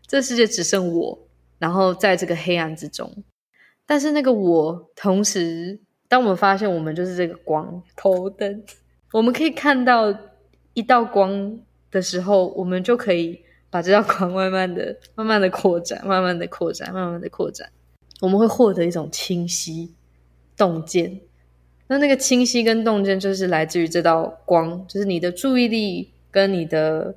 [0.07, 1.19] 这世界只剩我，
[1.59, 3.25] 然后在这个黑暗之中。
[3.87, 8.63] 但是那个我，同时，当我们发现我们就是这个光头灯，
[9.13, 10.13] 我们可以看到
[10.75, 11.59] 一道光
[11.91, 13.41] 的时候，我们就可以
[13.71, 17.71] 把这道光慢慢的、慢慢的扩展，慢慢的扩展，慢慢的扩展。
[18.21, 19.95] 我们会获得一种清晰、
[20.57, 21.21] 洞见。
[21.87, 27.14] 那那个清晰跟洞见，就是来自于这道光，就是你的注意力跟你的、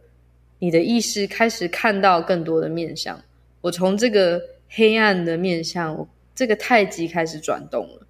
[0.60, 3.20] 你的意识开始看到更多的面向。
[3.62, 6.08] 我从这个黑暗的面向。
[6.36, 8.08] 这个太极开始转动了，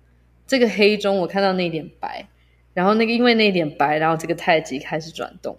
[0.47, 2.25] 这个黑中我看到那点白，
[2.73, 5.57] 然后那个因为那点白，然后这个太极开始转动。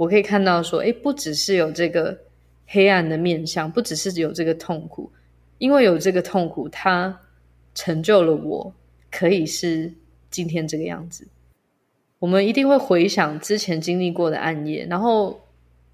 [0.00, 2.18] 我可以看到说，诶，不只是有这个
[2.66, 5.12] 黑暗的面相，不只是有这个痛苦，
[5.58, 7.20] 因为有这个痛苦，它
[7.74, 8.72] 成就了我
[9.10, 9.92] 可以是
[10.30, 11.28] 今天这个样子。
[12.18, 15.38] 我们一定会回想之前经历过的暗夜，然后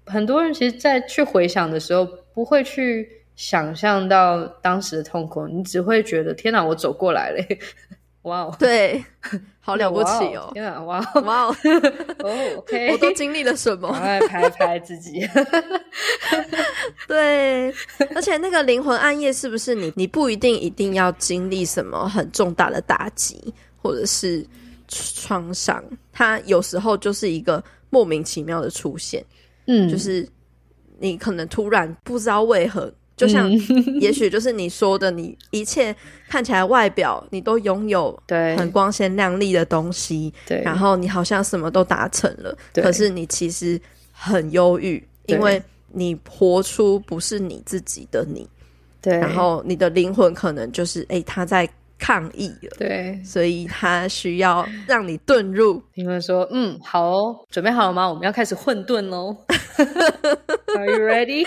[0.05, 3.09] 很多人其实，在去回想的时候，不会去。
[3.37, 7.37] 想象到当时的痛苦，你只会觉得天哪，我走过来了，
[8.27, 9.03] 哇哦，对，
[9.59, 11.55] 好了不起哦，天啊，哇哦，哇哦，
[12.23, 13.89] 哦，OK， 我都经历了什么？
[13.99, 15.27] 来拍拍自己，
[17.07, 17.73] 对，
[18.15, 19.91] 而且那个灵魂暗夜是不是你？
[19.95, 24.45] 你不一定一定要经历什么很重大的打击或者是
[24.87, 29.23] 创伤，它有时候就是一个莫名其妙的出现，
[29.67, 30.27] 嗯，就是
[30.99, 32.93] 你可能突然不知道为何。
[33.17, 33.51] 就像，
[33.99, 35.93] 也许就是你说的，你一切
[36.29, 45.59] 看起来外表你都拥有对很光鲜亮丽的东西，对，然后你好像什么都达成了，可是你其实很忧郁，因为
[45.91, 48.47] 你活出不是你自己的你，
[49.01, 55.81] 对，然后你的灵魂可能就是哎，他在抗议了，对，所以他需要让你遁入。
[55.95, 58.07] 灵魂说：“嗯，好哦，准备好了吗？
[58.07, 59.35] 我们要开始混沌喽。
[60.75, 61.43] Are you ready？”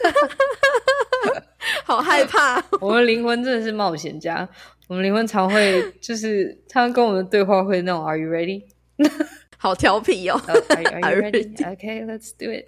[1.84, 2.62] 好害怕！
[2.80, 4.48] 我们灵魂真的是冒险家。
[4.88, 8.62] 我们灵魂常会就是常常跟我们的对话会那种 “Are you ready？”
[9.56, 10.40] 好调皮哦。
[10.48, 11.54] oh, are, you, are you ready?
[11.56, 12.66] Okay, let's do it.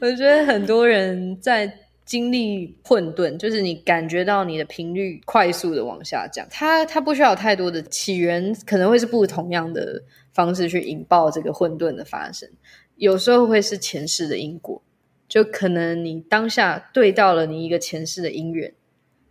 [0.00, 1.70] 我觉得很多人在
[2.06, 10.02] 经历混沌，就是你感觉到你的频率快速的往下降，它它不需要有太多的起源，可能会是不同样的
[10.32, 12.48] 方式去引爆这个混沌的发生。
[12.96, 14.80] 有时候会是前世的因果，
[15.28, 18.72] 就可能你当下对到了你一个前世的姻缘，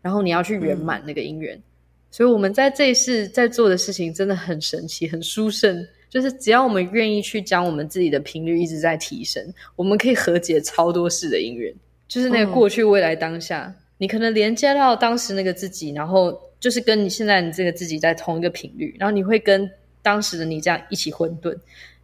[0.02, 1.58] 然后你要去圆满那个姻缘。
[1.58, 1.64] 嗯、
[2.12, 5.86] 所以我们在这一世在做的事情真的很神奇，很殊胜。
[6.10, 9.44] 就是只要我们愿意去将我们自己的频率一直在提升，
[9.76, 11.74] 我们可以和解超多世的姻缘。
[12.08, 19.70] 就是那个过去、未来、当下，嗯、你可能连接到当时那个自己，然后就是跟你现在你这个自己在同一个频率，然后你会跟
[20.02, 21.54] 当时的你这样一起混沌。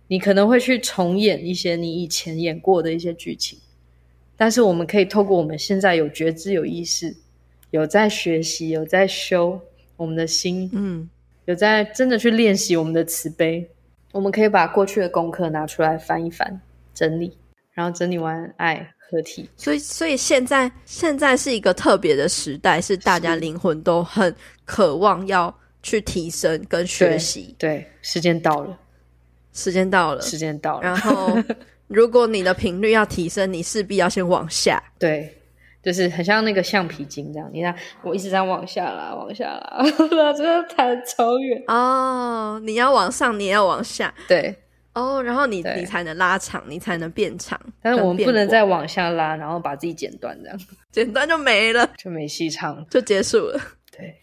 [0.07, 3.57] 你可能会去重演一些你以前演过的一些剧情，
[4.35, 7.15] 但是我们可以透过我们现在有觉知、有意识、
[7.71, 9.59] 有在学习、有在修
[9.95, 11.09] 我们的心，嗯，
[11.45, 13.69] 有在真的去练习我们的慈悲。
[14.11, 16.61] 我们可以把过去的功课拿出来翻一翻，
[16.93, 17.35] 整理，
[17.71, 19.49] 然后整理完爱合体。
[19.57, 27.55] 所以，所以现在现在是一个特别的时代，是大家灵魂都很渴望要去提升跟学习。
[27.57, 28.77] 对，对，时间到了，
[29.51, 30.83] 时间到了，时间到了。
[30.83, 31.35] 然后，
[31.93, 34.81] 如果你的频率要提升，你势必要先往下。
[34.99, 35.37] 对。
[35.83, 39.83] 就是很像那个橡皮筋这样，你看我一直在往下拉，往下拉，
[40.31, 42.57] 真的弹超远哦。
[42.63, 44.55] 你要往上，你也要往下，对
[44.93, 47.59] 哦，然后你你才能拉长，你才能变长。
[47.81, 50.57] 但是我们不能再往下拉，然后把自己剪断，这样
[50.89, 53.59] 剪断就没了，就没戏唱，就结束了。
[53.91, 54.15] 对，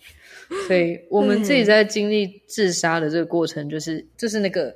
[0.66, 4.74] 所以我们自己在经历自杀的这个过程，就是就是那个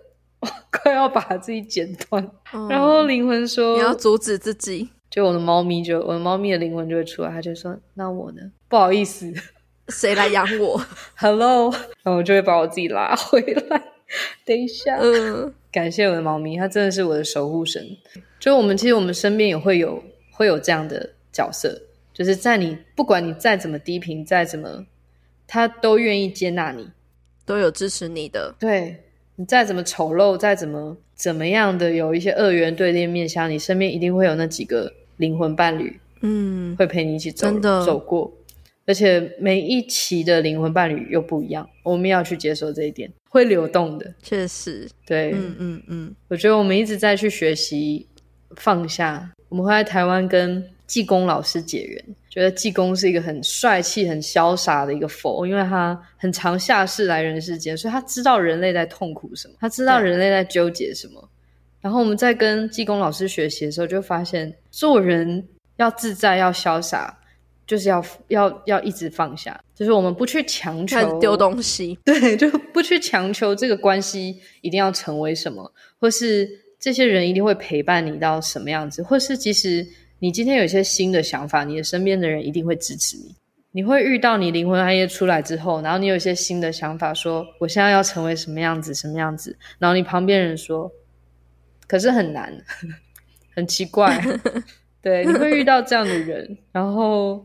[0.70, 2.22] 快要把自己剪断，
[2.52, 4.88] 哦、然后灵魂说你要阻止自己。
[5.10, 8.42] 就我的猫咪就，就我的猫咪的灵魂就会出来，他就说：“那我呢？
[8.68, 9.32] 不好意思，
[9.88, 10.84] 谁来养我？
[11.16, 11.70] ”Hello，
[12.02, 13.80] 然后我就会把我自己拉回来。
[14.44, 17.96] 等一下，嗯，感谢我的猫咪，它真的是我的守护神。
[18.40, 21.80] 就我们其实我们身边也会有会有这样的角色，
[22.12, 24.84] 就是在你不管你再怎么低频，再怎么，
[25.46, 26.90] 他都愿意接纳你，
[27.46, 28.52] 都有支持你的。
[28.58, 29.04] 对，
[29.36, 34.92] 你再怎么丑陋，再怎么怎么样的有一些二元对立面相，你身边一定会有那几个。
[35.18, 38.32] 灵魂伴侣，嗯，会陪你一起走，真的走过，
[38.84, 48.08] 而且每一期的灵魂伴侣又不一样，我们要去接受这一点，会流动的，确实，对，嗯嗯嗯，我觉得我们一直在去学习
[48.56, 49.30] 放下。
[49.48, 52.04] 我们会在台湾跟济公老师结缘，
[52.34, 61.28] 觉得济公是一个很帅气、很潇洒的一个佛，因为他很常下世来人世间，所以他知道人类在痛苦什么，他知道人类在纠结什么。
[61.80, 67.16] 然后我们在跟济公老师学习的时候，就发现做人要自在，要潇洒，
[67.68, 79.86] 就是要要要一直放下，就是我们不去强求丢东西， 对，就不去强求这个关系一定要成为什么，或是这些人一定会陪伴你到什么样子，或是即使
[80.24, 83.34] 你今天有一些新的想法，你的身边的人一定会支持你。
[83.72, 90.90] 你会遇到你灵魂暗夜出来之后，然后你有一些新的想法，说我现在要成为什么样子，什么样子，然后你旁边人说。
[91.86, 92.50] 可是很难，
[93.54, 94.18] 很奇怪，
[95.02, 97.44] 对，你会遇到这样的人，然后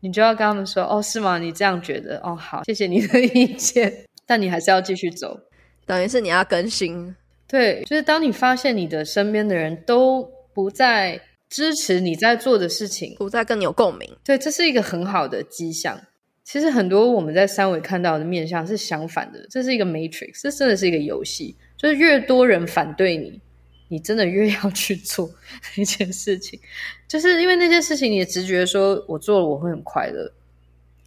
[0.00, 1.38] 你就要跟他们说：“哦，是吗？
[1.38, 2.18] 你这样觉得？
[2.24, 3.92] 哦，好，谢谢你的意见。”
[4.24, 5.38] 但你还是要继续走，
[5.84, 7.14] 等于是你要更新。
[7.46, 16.00] 对，就是当你发现你的身边的人都不再支持你在做的事情，不再跟你有共鸣，对，这是一个很好的迹象。
[16.44, 23.40] 其实很多我们在三维看到的面相是相反的，这是一个 matrix，这真的是一个游戏，就是越多人反对你。
[23.88, 25.30] 你真的越要去做
[25.76, 26.58] 一件事情，
[27.06, 30.28] 就是因为那件事情，你的直觉说我做了我会很快乐，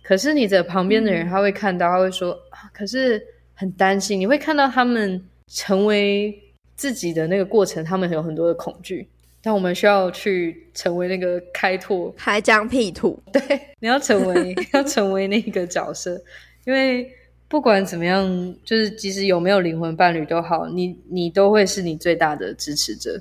[0.02, 3.22] 可是你的旁边的人他会看到，他会说啊，可是
[3.54, 4.18] 很担心。
[4.18, 6.42] 你会看到他们成为
[6.78, 9.10] 自己的那个过程，他们有很多的恐惧，
[9.42, 13.22] 但我们需要去成为那个开拓，开疆辟土。
[13.32, 13.42] 对，
[13.80, 16.22] 你要成为 要成为那个角色，
[16.66, 17.10] 因为。
[17.52, 23.20] 不管怎么样，就是即使有没有灵魂伴侣都好，你你都会是你最大的支持者。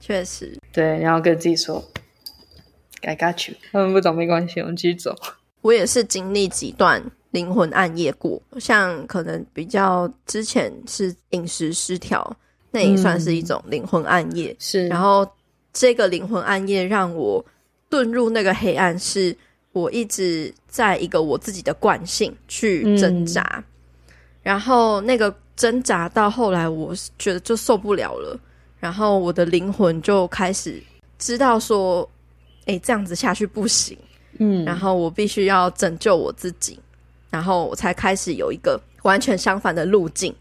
[0.00, 1.84] 确实，对，然后跟自己说
[3.02, 3.54] ，I got you。
[3.70, 5.14] 他们不懂没关系，我们继续走。
[5.60, 12.34] 我也是经历几段灵魂暗夜过，像可能比较之前是饮食失调，
[12.74, 14.50] 那也算是一种灵魂暗夜。
[14.50, 15.26] 嗯、是，然后
[15.72, 17.42] 这个灵魂暗夜让我
[17.88, 19.34] 遁入那个黑暗是。
[19.74, 23.64] 我一直在一个我自己的惯性去挣扎，嗯、
[24.40, 28.38] 然后那个挣扎到后来，我觉得就受不了了，
[28.78, 30.80] 然后我的灵魂就开始
[31.18, 32.08] 知道说，
[32.66, 33.98] 诶，这样子下去不行，
[34.38, 36.78] 嗯，然后我必须要拯救我自己，
[37.28, 40.32] 然后我才开始有一个完全相反的路径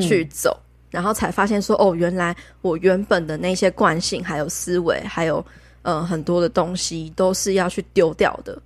[0.00, 0.58] 去走，
[0.90, 5.44] 然后才发现说，哦，原来我原本的那些惯性，还有思维，还有
[5.82, 8.58] 呃很多的东西，都是要去丢掉的，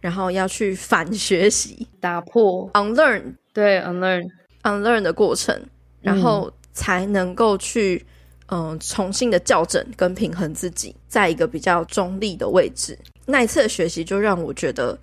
[0.00, 3.22] 然后要去反学习、打破、unlearn，
[3.52, 4.24] 对，unlearn、
[4.64, 5.56] unlearn 的过程，
[6.00, 8.04] 然后才能够去
[8.46, 12.98] 嗯、呃、重新的校正跟平衡自己，在一个比较中立的位置。
[13.24, 14.98] 那一次的学习就让我觉得，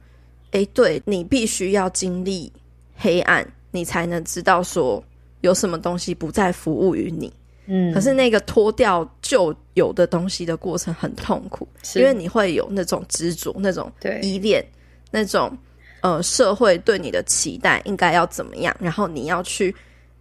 [0.52, 2.52] 哎，对，你必须要经历
[2.98, 5.02] 黑暗，你才能知道说。
[5.42, 7.32] 有什么东西不再服务于你？
[7.68, 13.92] 嗯，可是那个脱掉旧有的东西的过程很痛苦，因为你会有那种执着、那种
[14.22, 14.66] 依恋、
[15.12, 15.56] 那种
[16.02, 19.74] 呃社会对你的期待应该要怎么样，然后你要去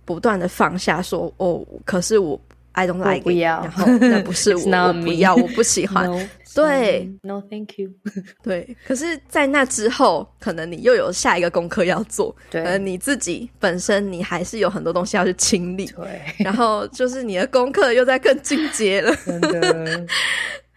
[0.05, 2.39] 不断的放下说，说哦，可是我。
[2.73, 6.07] I don't like it，不要，然后那不是 我，我不要，我不喜欢。
[6.09, 6.19] no,
[6.55, 7.91] 对，No，Thank you。
[8.43, 12.35] 对，可是，在那之后，可能你又有下一个功课要做。
[12.51, 15.87] 对，可能你自己本身你还是有很多东西要去清理。
[15.87, 19.15] 对， 然后就是你的功课又在更进阶了。
[19.25, 20.07] 真的。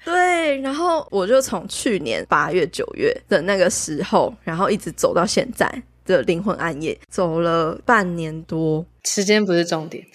[0.05, 5.67] 对，然后我就从去年八月、九月的那个时候，然后一直走到现在。
[6.05, 10.05] 的灵魂暗夜走了半年多，时间不是重点，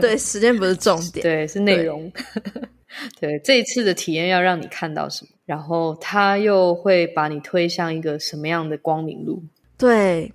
[0.00, 2.10] 对，时间不是重点， 对，是内容。
[2.10, 2.62] 对，
[3.38, 9.42] 对，这一次的体验要让你看到什么，然后他又会把你推向一个什么样的光明路？
[9.76, 10.32] 对，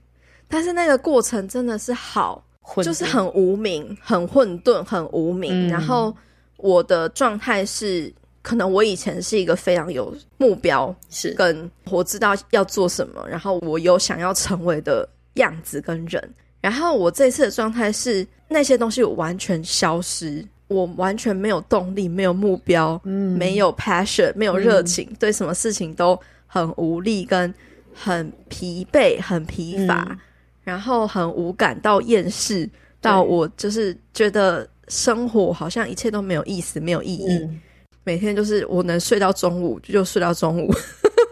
[0.47, 2.43] 但是那个过程真的是好，
[2.83, 5.67] 就是很无名，很混沌，很无名。
[5.67, 6.15] 嗯、然后
[6.57, 8.13] 我的状态是。
[8.43, 11.33] 可能我以前是一个非常有目标，是。
[11.33, 16.21] 跟我知道要做什么，然后我有想要成为的样子跟人。
[16.61, 27.53] 然后我这次的状态是那些东西我完全消失，我完全没有动力，没有目标，嗯，没有 passion，没有热情，嗯，对什么事情都很无力，跟
[27.93, 30.19] 很疲惫，很疲乏，嗯，
[30.63, 37.27] 然后很无感到厌世，到我就是觉得生活好像一切都没有意思，没有意义。
[37.29, 37.61] 嗯
[38.03, 40.73] 每天就是我能睡到中午就睡到中午，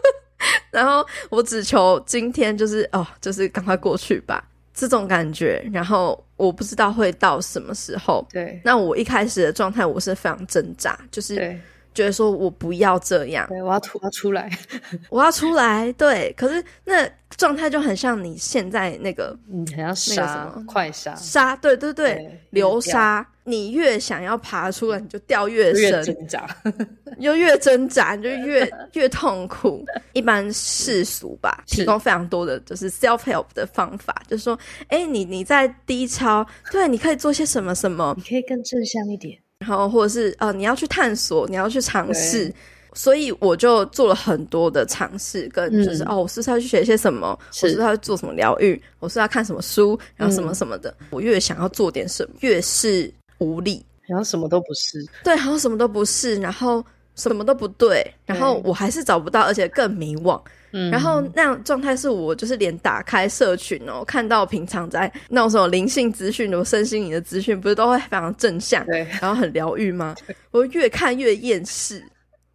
[0.70, 4.42] 然后我只求今天就是哦，就是赶快过去吧，
[4.72, 5.62] 这种感觉。
[5.72, 8.26] 然后我不知道会到什么时候。
[8.30, 11.58] 对，那我一开始的状态我是非常挣扎，就是
[11.94, 14.50] 觉得说我不要这样，对，我要吐，我要出来，
[15.10, 15.92] 我要出来。
[15.92, 20.64] 对，可是那状态就很像你现在那个，嗯，很像沙，那个什么？
[20.66, 23.26] 快沙，沙，对对对，对流沙。
[23.44, 26.46] 你越想要爬出来，你就掉越深，越挣扎，
[27.18, 29.84] 又越挣扎，你就 越越痛苦。
[30.12, 34.56] 一般世俗吧，提供非常多的就是 self help 的方法，就是说，
[34.86, 42.52] 哎、欸，你你在低潮，对，你可以做些什么什么，你可以更正向一点，然后或者是呃，你要去探索，你要去尝试。
[42.94, 47.38] 所以我就做了很多的尝试，跟就是、嗯、哦，我是不是要去学一些什么？
[47.50, 48.78] 是我是不是要做什么疗愈？
[48.98, 49.98] 我是要看什么书？
[50.14, 50.94] 然后什么什么的。
[51.00, 53.12] 嗯、我越想要做点什么，越是。
[53.38, 56.84] 无力，然后什么都不是，对，好像什么都不是，然后
[57.16, 60.40] 什么都不对，然后我还是找不到，而且更迷惘。
[60.72, 70.14] 嗯，然后那样状态是我就是连打开社群哦，看到平常在那种什么灵性资讯、我身心灵的资讯，不是都会非常正向，对，然后很疗愈吗？
[70.50, 72.02] 我越看越厌世，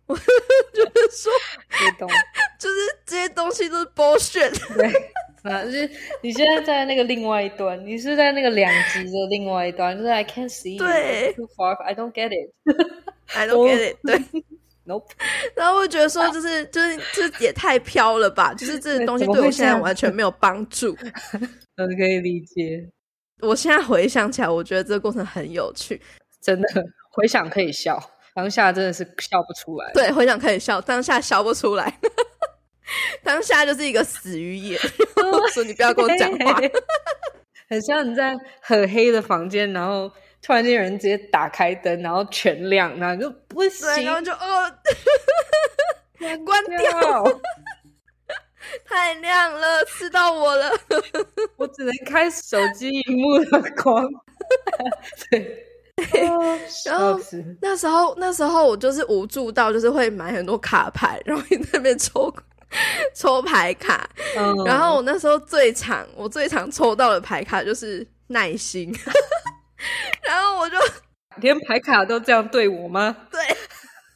[0.07, 1.31] 我就是说，
[2.59, 2.75] 就是
[3.05, 4.75] 这些东西都是 bullshit。
[4.75, 4.91] 对。
[5.43, 5.89] 啊，就是
[6.21, 14.19] 你现在在那个另外一端，你是在那个两极的另外一端，就是 I can't see，对，too far，I don't get it，I don't get it，对
[14.87, 15.11] ，Nope。
[15.55, 20.97] 然后我觉得说，就是就是这也太飘了吧， 就是这个东西对我现在完全没有帮助。
[21.77, 22.89] 嗯，可以理解。
[23.41, 26.01] 我现在回想起来，我觉得这个过程很有趣，
[26.41, 26.67] 真的，
[27.11, 28.01] 回想可以笑，
[28.33, 29.91] 当下真的是笑不出来。
[29.93, 31.99] 对，回想可以笑，当下笑不出来。
[33.21, 34.79] 当下就是一个死鱼眼，
[35.17, 36.59] 我说你不要跟我讲话，
[37.69, 40.09] 很像你在很黑的房间，然后
[40.47, 44.71] 突然间有人直接打开灯，然后全亮，然后就不行，然后就哦，
[46.45, 47.23] 关掉，
[48.87, 50.71] 太亮了，刺到我了，
[51.57, 54.07] 我只能开手机荧幕的光，
[55.29, 55.65] 对，
[56.85, 57.19] 然后
[57.61, 62.33] 那时候那时候我就是无助到，就是会买很多卡牌，然后你在那边抽。
[63.15, 64.67] 抽牌卡，oh.
[64.67, 68.93] 然后我那时候最常，我最常抽到的牌卡就是耐心，
[70.27, 70.77] 然后我就
[71.37, 73.15] 连牌卡都这样对我吗？
[73.31, 73.39] 对，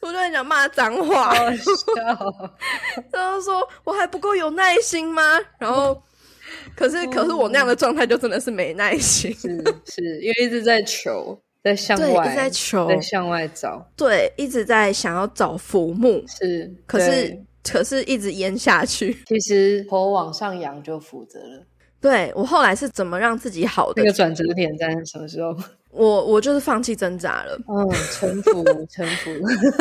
[0.00, 2.50] 我就很想骂脏话，oh,
[3.12, 5.22] 然后说我还不够有耐心吗？
[5.58, 6.02] 然后
[6.76, 7.14] 可是、oh.
[7.14, 9.48] 可是我那样的状态就真的是没耐心，是
[9.86, 17.38] 是因为一直在求，在向外，一直在求，在向外找，对，一直在想要找浮木，是，可是。
[17.64, 19.16] 可是，一直淹下去。
[19.24, 21.64] 其实头往上扬就负责了。
[22.02, 24.02] 对，我后来是怎么让自己好的？
[24.02, 25.56] 那个转折点在什么时候？
[25.92, 27.56] 我我就是放弃挣扎了。
[27.68, 29.30] 嗯，臣服，臣服。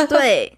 [0.08, 0.58] 对，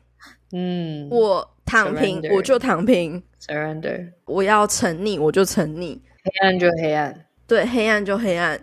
[0.51, 2.35] 嗯，我躺平，Surrender.
[2.35, 3.23] 我就躺平。
[3.41, 5.97] Surrender，我要沉溺，我就沉溺。
[6.23, 8.59] 黑暗就黑暗，对，黑暗就黑暗。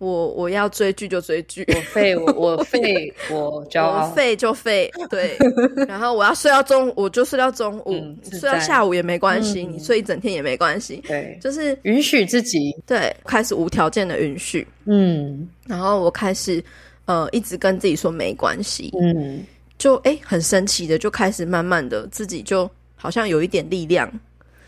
[0.00, 5.36] 我我要追剧就追剧，我废我我废我骄傲，我废就废，对。
[5.86, 11.02] 然后我要睡到中午，我就睡到中午，嗯、睡到下午也没关系，嗯、你睡一整天也没关系。
[11.06, 14.66] 对，就是允许自己，对，开始无条件的允许。
[14.86, 16.64] 嗯，然后我开始
[17.04, 18.90] 呃一直跟自己说没关系。
[18.98, 19.44] 嗯，
[19.76, 24.10] 就哎很神奇的，就开始慢慢的自己就好像有一点力量，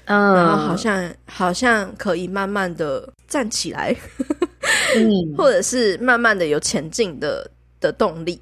[0.04, 3.96] 嗯，然后好像好像可以慢慢的站起来。
[4.96, 8.40] 嗯，或者是慢慢的有前进的的动力，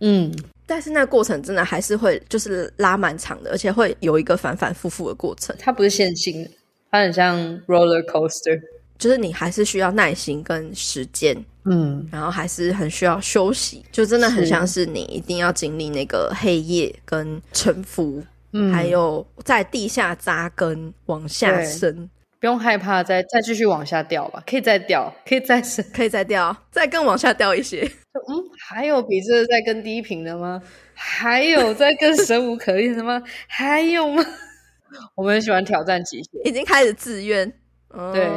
[0.00, 0.32] 嗯，
[0.66, 5.54] 但是那个过程真的还是会就是拉蛮长的，而且会有一个反反复复的过程。
[5.58, 6.50] 它不是线性的，
[6.90, 7.36] 它很像
[7.66, 8.60] roller coaster，
[8.98, 18.22] 就是你还是需要耐心跟时间，嗯，然后还是很需要休息，就真的很像是你一定要经历那个黑夜跟沉浮，
[18.52, 22.08] 嗯，还有在地下扎根往下深。
[22.40, 27.82] 不用害怕再，再再继续往下掉吧，可以再掉，可以再升，可以再掉，再更往下掉一些。
[27.82, 28.34] 嗯，
[28.68, 30.62] 还有比这个再更低频的吗？
[30.94, 33.22] 还有再更生无可恋的吗？
[33.48, 34.24] 还有吗？
[35.14, 37.52] 我们很喜欢挑战极限，已经开始自愿。
[38.12, 38.28] 对，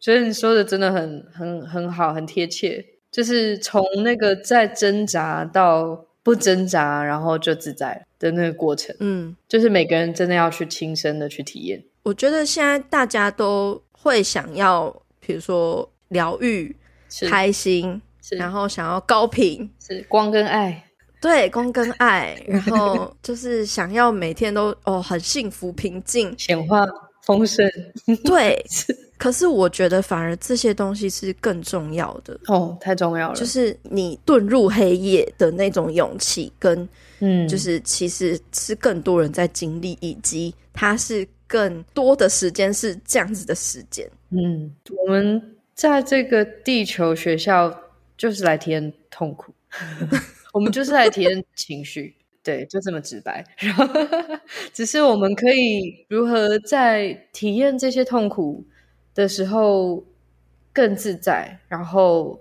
[0.00, 2.84] 觉得你说的真的很很很好，很贴切。
[3.10, 8.94] 就是从那个在挣扎到不挣扎，然后就自在的那个过程。
[9.00, 11.82] 嗯，就是每个人真的要去亲身的去体验。
[12.04, 16.76] 我觉得现在大家都会想要，比如说疗愈、
[17.28, 18.00] 开心，
[18.30, 20.84] 然后想要高频，是光跟爱，
[21.20, 26.86] 对，光跟爱，然后就是想要每天都哦很幸福、平静、显化
[27.22, 27.68] 丰盛，
[28.24, 28.64] 对。
[29.18, 33.34] 可是我觉得反而这些东西是更重要的哦，太重要了。
[33.34, 36.88] 就是你遁入黑夜的那种勇气，跟
[37.18, 41.26] 嗯，就是其实是更多人在经历，以及它是。
[41.50, 44.08] 更多的时间是这样子的时间。
[44.28, 44.72] 嗯，
[45.04, 47.76] 我们在这个地球学校
[48.16, 49.52] 就是来体验痛苦，
[50.54, 53.44] 我们就是来体验情绪，对，就这么直白。
[53.58, 53.86] 然后，
[54.72, 58.64] 只是我们可以如何在体验这些痛苦
[59.14, 60.02] 的时候
[60.72, 62.40] 更自在，然后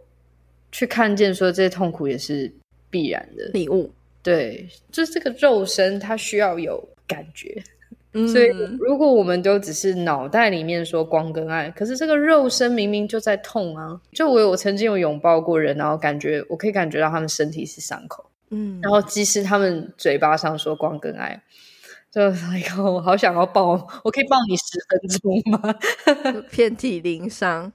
[0.71, 2.51] 去看见说这些痛苦也是
[2.89, 3.91] 必然的礼物。
[4.21, 7.61] 对，就是这个肉身它需要有感觉。
[8.13, 8.47] 嗯，所以，
[8.79, 14.01] 如果我们都只是脑袋里面说光跟爱，可是这个肉身明明就在痛啊！
[14.11, 21.41] 就我有我曾经有拥抱过人，然后感觉我可以感觉到他们身体是伤口，嗯，然后即使他们嘴巴上说光跟爱，
[22.11, 23.71] 就哎呦，我好想要抱，
[24.03, 25.75] 我可以抱你十分钟吗？
[26.51, 27.71] 遍体鳞伤，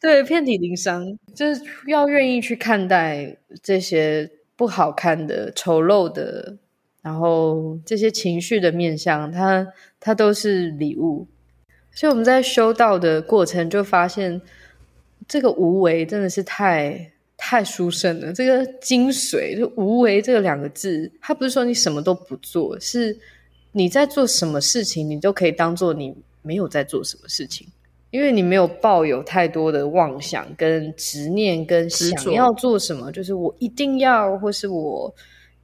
[0.00, 6.58] 对，遍体鳞伤，就是要愿意去看待这些不好看的、丑陋的。
[7.02, 9.66] 然后这些情绪的面相，它
[10.00, 11.28] 它都是礼物。
[11.90, 14.40] 所以我们在修道的过程，就发现
[15.28, 17.12] 这个无为真的是太
[17.46, 18.32] 太殊胜了。
[18.32, 23.14] 这个精髓，就无为这个两个字，它不是说你什么都不做，是
[23.72, 27.68] 你在做什么事情，你都可以当做你没有在做什么事情，
[28.10, 35.14] 因为你没有抱有太多的妄想、跟执念、跟想要做什么，就是我一定要，或是我。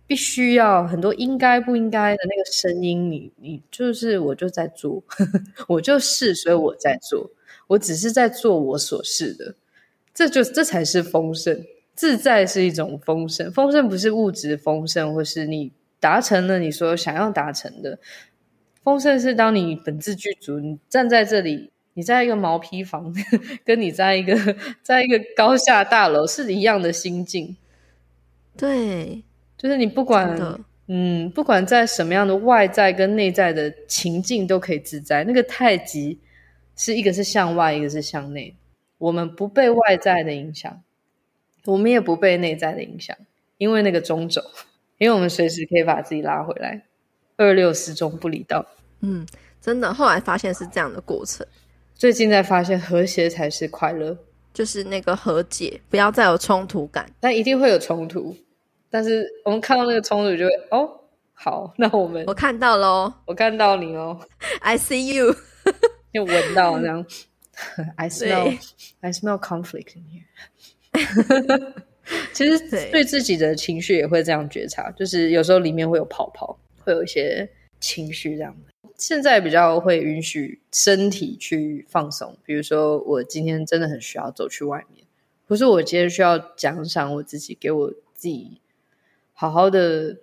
[0.06, 5.00] 必须要很多应该不应该的那个声音，你你就是我就在做，
[5.68, 7.30] 我就是，所以我在做，
[7.68, 9.54] 我只是在做我所是的，
[10.20, 11.64] 这就这才是丰盛，
[11.94, 17.98] 自在是一种丰盛，丰盛不是物质丰盛，或是你达成了你所有想要达成的，
[18.84, 23.10] 丰盛是当你本自具足，你站在这里，你在一个毛坯房，
[23.64, 24.36] 跟你在一个
[24.82, 27.56] 在一个高下大楼是一样的心境，
[28.58, 29.22] 对。
[29.56, 30.38] 就是你不管，
[30.88, 35.24] 嗯，不管在什么样的外在跟内在的情境都可以自在。
[35.24, 36.18] 那个太极
[36.76, 38.54] 是一个是向外，一个是向内。
[39.00, 40.82] 我们不被外在的影响，
[41.64, 43.16] 我们也不被内在的影响，
[43.56, 44.42] 因为那个中轴，
[44.98, 46.84] 因为我们随时可以把自己拉回来。
[47.38, 48.66] 二六始终不离道。
[49.00, 49.26] 嗯，
[49.58, 51.46] 真的，后来发现是这样的过程。
[51.94, 54.14] 最近在发现和谐才是快乐，
[54.52, 58.36] 就是那个和解，不要再有冲突感，但一定会有冲突。
[58.90, 61.00] 但是我们看到那个冲突，就会哦，
[61.32, 64.20] 好，那我们我看到喽，我看到你哦
[64.60, 65.34] ，I see you，
[66.12, 67.06] 就闻到这样
[67.96, 68.58] I smell
[69.00, 70.24] I smell conflict in here。
[72.32, 72.58] 其实
[72.90, 78.90] 对自己的情绪也会这样觉察，就是有时候里面会有泡泡，会有一些情绪这样的。
[78.96, 85.06] 现在比较会允许身体去放松，比如说我今天真的很需要走去外面，
[85.46, 88.60] 不是我今天需要奖赏我自己，给我自己
[89.32, 90.16] 好好的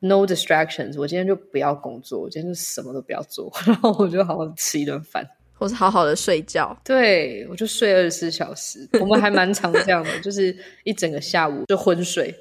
[0.00, 5.26] no distractions，我今天就不要工作，我今天就什么都不要做， 然后我就好好吃一顿饭，
[5.60, 12.34] 或是好好的睡觉，对，我就睡二十四小时，我们还蛮常这样的， 就是一整个下午就昏睡。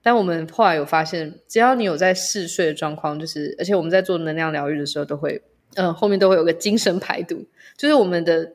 [0.00, 5.42] 但我们后来有发现，只要你有在嗜睡的状况，就是而且我们在做能量疗愈的时候，都会，
[5.74, 7.44] 嗯、后面都会有个精神排毒，
[7.76, 8.52] 就是我们的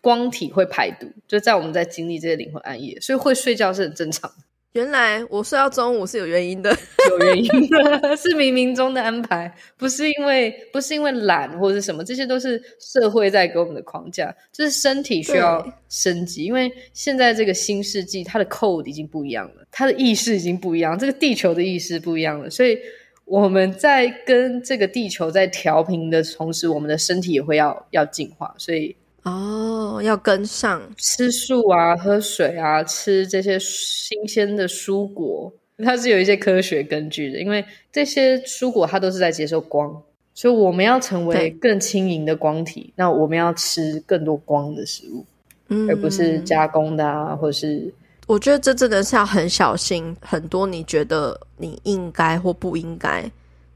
[0.00, 4.36] 光体会排毒，就在我们在经历这些灵魂暗夜，所以会睡觉是很正常的。
[4.76, 6.70] 原来我睡到中午是有原因的，
[7.10, 7.78] 有原因的，
[8.14, 22.78] 是冥冥中的安排，不是因为不是因为懒或者是什么，这些都是社会在给我们的框架，就是身体需要升级，因为现在这个新世纪，它的 code 已经不一样了，它的意识已经不一样，这个地球的意识不一样了，所以
[23.24, 28.94] 我们在跟这个地球在调频的同时，我们的身体也会要要进化，所以。
[29.26, 35.52] 哦，要跟上吃素啊，喝水啊，吃这些新鲜的蔬果，
[35.84, 37.40] 它是有一些科学根据的。
[37.40, 40.00] 因为这些蔬果它都是在接受光，
[40.32, 45.26] 所以我们要成为更轻盈的光体，那我们要吃更多光的食物，
[45.70, 47.92] 嗯，而不是加工的啊，或者是。
[48.28, 53.28] 我觉得这真的是要很小心，很多你觉得你应该或不应该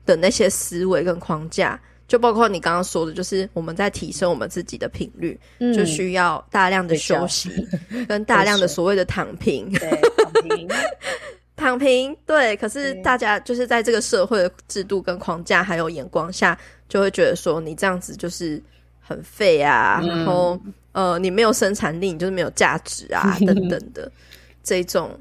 [0.06, 1.80] 的那些思维跟框架。
[2.10, 7.48] 就包括你刚刚说的，就是我们在提升我们自己的频率，嗯，就需要大量的休息，
[8.08, 9.70] 跟大量的所谓的躺平。
[9.70, 9.88] 对，
[10.18, 10.68] 躺平，
[11.54, 12.16] 躺平。
[12.26, 16.58] 对，可是大家就是在这个社会的制度跟框架还有眼光下，
[16.88, 18.60] 就会觉得说你这样子就是
[19.00, 20.60] 很废啊，嗯，然后
[20.90, 24.10] 呃，你没有生产力，你就是没有价值啊， 等等的
[24.64, 25.16] 这种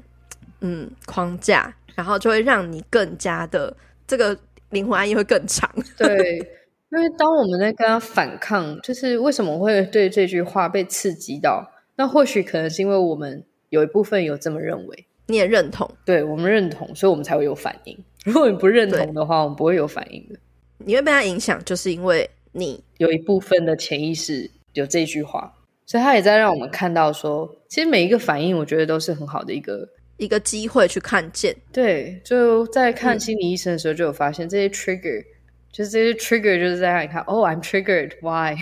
[0.58, 3.72] 嗯框架，然后就会让你更加的
[4.08, 4.36] 这个
[4.70, 5.72] 灵魂暗夜会更长。
[5.96, 6.56] 对。
[6.92, 11.70] 因为当我们在跟他反抗，就是为什么会对这句话被刺激到？
[11.96, 17.96] 那或许可能是因为我们有一部分有这么认为，你也认同，对，我们认同，所以我们才会有反应。
[18.24, 20.38] 如果你不认同的话，我们不会有反应的。
[20.78, 25.52] 你会被他影响，就是因为你有一部分的潜意识有这句话，
[25.86, 31.54] 所以他也在让我们看到说，其实每一个反应，我觉得都是很好的一个一个机会去看见。
[31.70, 35.24] 对，就在看心理医生的时候，就有发现这些 trigger。
[35.72, 38.56] 就是这些 trigger，就是在让你看，哦、oh,，I'm triggered，why？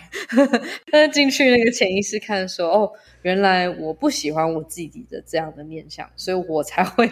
[0.93, 7.09] 那 进去那个潜意识看说，哦，原来我不喜欢我自己的这样的面相，所以我才会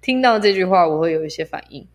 [0.00, 1.86] 听到这句话，我会有一些反应。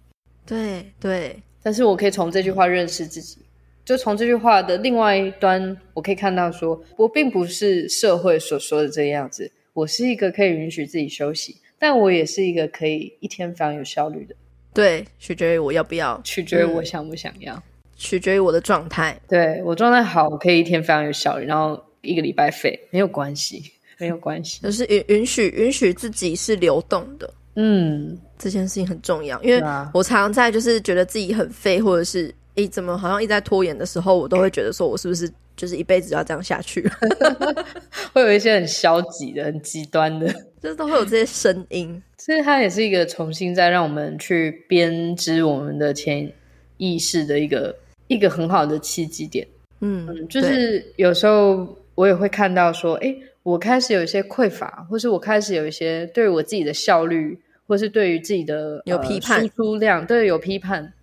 [0.45, 3.39] 对对，但是我可以从这句话认识自己，
[3.84, 14.35] 就从这句话的另外一端，我可以看到说，我并不是社会所说的这个样子，我是一个可以允许自己休息，但我也是一个可以一天非常有效率的。
[14.74, 17.62] 对，取决于我要不要，取决于我想不想要，嗯、
[17.95, 19.20] 取决于我的状态。
[19.28, 23.64] 对，我状态好，我可以一天非常有效率，然后一个礼拜废，没有关系，
[24.00, 24.60] 没有关系。
[24.62, 29.62] 就是允允许允许自己是流动的，嗯，这件事情很重要，因为
[29.94, 36.90] 我常常在就是觉得自己很废，或者是诶怎么好像一直在拖延的时候，我都会觉得说我是不是就是一辈子要这样下去？
[38.12, 40.34] 会有一些很消极的、很极端的，
[40.64, 42.02] 就是都会有这些声音。
[42.18, 46.31] 所以它也是一个重新再让我们去编织我们的潜
[46.77, 47.76] 意识的一个
[48.07, 49.45] 一个很好的契机点。
[49.81, 53.14] 嗯，就是有时候我也会看到说，哎，
[53.44, 57.38] 我开始有一些匮乏，或是我开始有一些对于我自己的效率，
[57.68, 60.94] 或是对于自己的有批判、呃、输出量，对，有批判。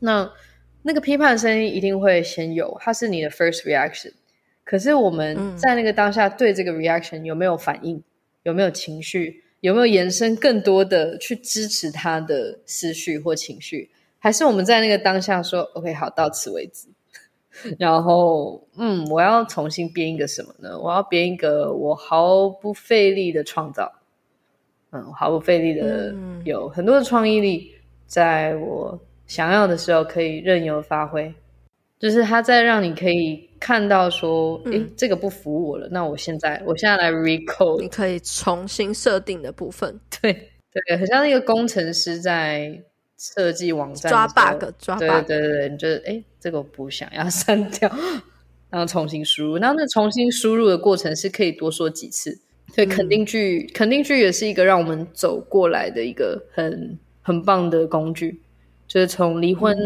[0.00, 0.30] 那
[0.82, 4.12] 那个批判声音一定会先有，它是你的 first reaction。
[4.64, 8.02] 可是我们在那个当下对这个 reaction 有没有反应，
[8.42, 9.44] 有没有情绪？
[9.60, 13.90] 有没有延伸更多的去支持他的思绪或情绪？
[14.18, 16.88] 还是我们在那个当下说 “OK，好，到此为止”，
[17.78, 20.80] 然后嗯，我要重新编一个什么呢？
[20.80, 23.92] 我要编一个我毫不费力的创造，
[24.92, 26.14] 嗯，毫不费力的
[26.44, 27.74] 有很多的创意力，
[28.06, 31.34] 在我想要的时候可以任由发挥，
[31.98, 33.49] 就是他在让你可以。
[33.60, 40.32] 看到说，诶、嗯，这个不服我了，那我现在，我现在来 recode，你可以重新设定的部分，对
[40.72, 42.82] 对，很像那个工程师在
[43.18, 47.88] 设计网站抓 bug，抓 bug，对对对，你觉得，诶，这个我不想要删掉，
[48.70, 52.40] 然后重新输入，然后那重新输入的过程是可以多说几次，
[52.74, 58.40] 对，肯定句，嗯、肯定句也是一个让我们走过来的一个很很棒的工具，
[58.88, 59.76] 就是从离婚。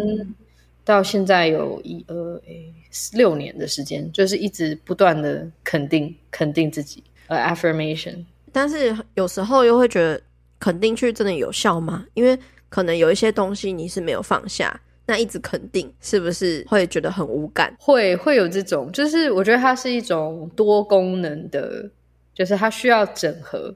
[0.85, 2.15] 嗯到现在有一二
[2.47, 2.73] 诶
[3.15, 8.23] 六年的时间，就是一直不断的肯定肯定自己，呃，affirmation。
[8.53, 10.21] 但是有时候又会觉得
[10.61, 12.07] 肯定去真的有效吗？
[12.13, 12.39] 因为
[12.69, 17.75] 可能有一些东西你是没有放下，那一直肯定，是不是会觉得很无感？
[17.79, 21.91] 会会有这种，就是我觉得它是一种多功能的，
[22.35, 23.75] 就是它需要整合。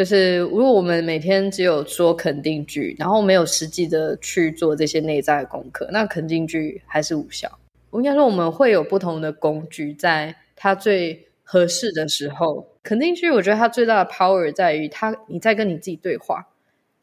[0.00, 7.58] 就是如果我们每天只有说肯定句，然后没有实际的去做这些内在的功课，那肯定句还是无效。
[7.90, 12.66] 我应该说我们会有不同的工具，在它最合适的时候。
[12.82, 16.48] 肯定句我觉得它最大的 power 在于它你在跟你自己对话，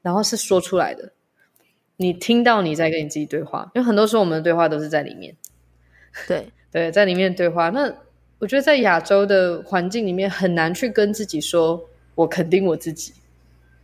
[0.02, 1.12] 然后是说出来的。
[1.98, 5.36] 你听到你在跟你自己对话，因为很多时候我们的对话都是在里面。
[6.28, 7.70] 对 对，在里面对话。
[7.70, 7.94] 那
[8.40, 11.80] 我觉得在亚洲的环境里面很难去跟自己说
[12.18, 13.14] “我肯定我自己”，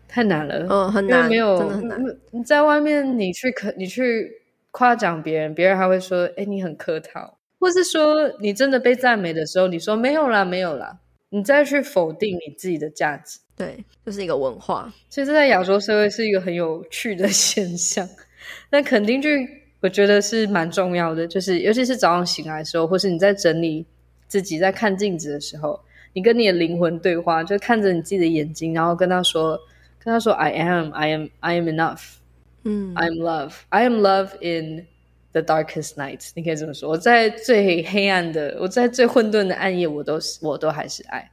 [0.10, 0.68] 太难了。
[0.70, 2.18] 嗯，很难，没有，真的很难。
[2.32, 4.42] 你在外面，你去可，你去
[4.72, 11.00] 夸奖别人，别人还会说：“哎，你很客套。”或是说你真的被赞美的时候，你说：“没有啦，没有啦。”
[11.30, 13.40] 你再去否定你自己的价值。
[13.56, 18.08] 对，就是一个文化，其实这在亚洲社会是一个很有趣的 现象。
[18.70, 19.48] 那肯定句，
[19.80, 23.86] 我觉得是蛮重要的，就是尤其是早上醒来的时候，或是你在整理
[24.28, 25.80] 自己、在看镜子的时候，
[26.14, 29.60] 你跟你的灵魂对话，就看着你自己的眼睛，然后跟他说
[30.04, 32.02] ：“跟他说，I am, I am, I am enough。
[32.64, 34.86] 嗯，I am love, I am love in
[35.32, 36.30] the darkest night。
[36.36, 41.30] 你可以这么说，我在最黑暗的，我在最混沌的暗夜，我都是，我都还是爱。”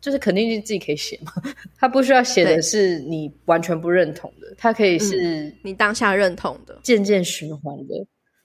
[0.00, 1.32] 就是肯定句自己可以写嘛，
[1.78, 7.94] 他不需要写的是你完全不认同的，他可以是你当下认同的，渐渐循环的。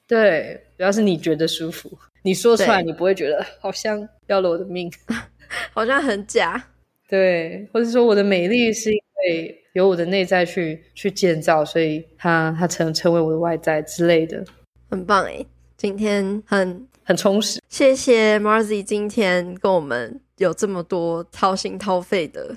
[0.07, 1.91] 对，主要是你觉得舒服，
[2.21, 4.89] 你说出来你不会觉得好像要了我的命，
[5.73, 6.61] 好像很假。
[7.07, 14.43] 对，或者说我的美丽是因为由我的内在去去建造，所以它它成成为我的外在之类的，
[14.89, 15.45] 很棒诶，
[15.75, 20.19] 今天很很充实，谢谢 Marzi 今天跟我们。
[20.39, 22.55] 有这么多掏心掏肺的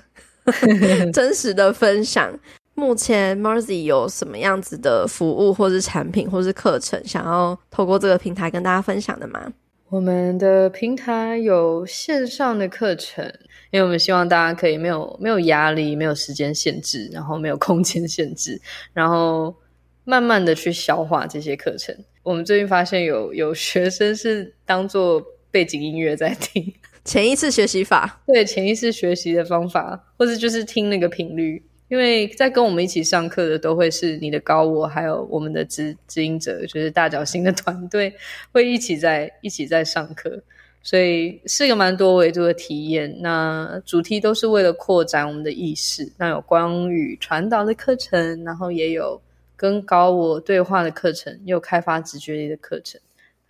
[1.11, 2.33] 真实的分享。
[2.75, 9.51] 目前 Marzi 有什么样子的服务，或是产品，或是课程，想要透过这个平台跟大家分享的吗？
[9.93, 13.23] 我们的平台有线上的课程，
[13.69, 18.59] 因为我们希望大家可以没有没有压力，没有时间限制，然后没有空间限制，
[18.91, 19.55] 然后
[20.03, 21.95] 慢慢的去消化这些课程。
[22.23, 26.73] 我们最近发现有有学生是当做背景音乐在听。
[27.05, 38.15] 潜意识学习法，对，潜意识学习的方法，或者就是听那个频率，因为在跟我们一起上课的都会是你的高我，还有我们的指指引者，就是大角星的团队
[38.51, 40.41] 会一起在一起在上课，
[40.81, 43.21] 所以是个蛮多维度的体验。
[43.21, 49.21] 那主题都是为了扩展我们的意识，那有光与传导的课程，然后也有
[49.55, 52.99] 跟高我对话的课程，也有开发直觉力的课程，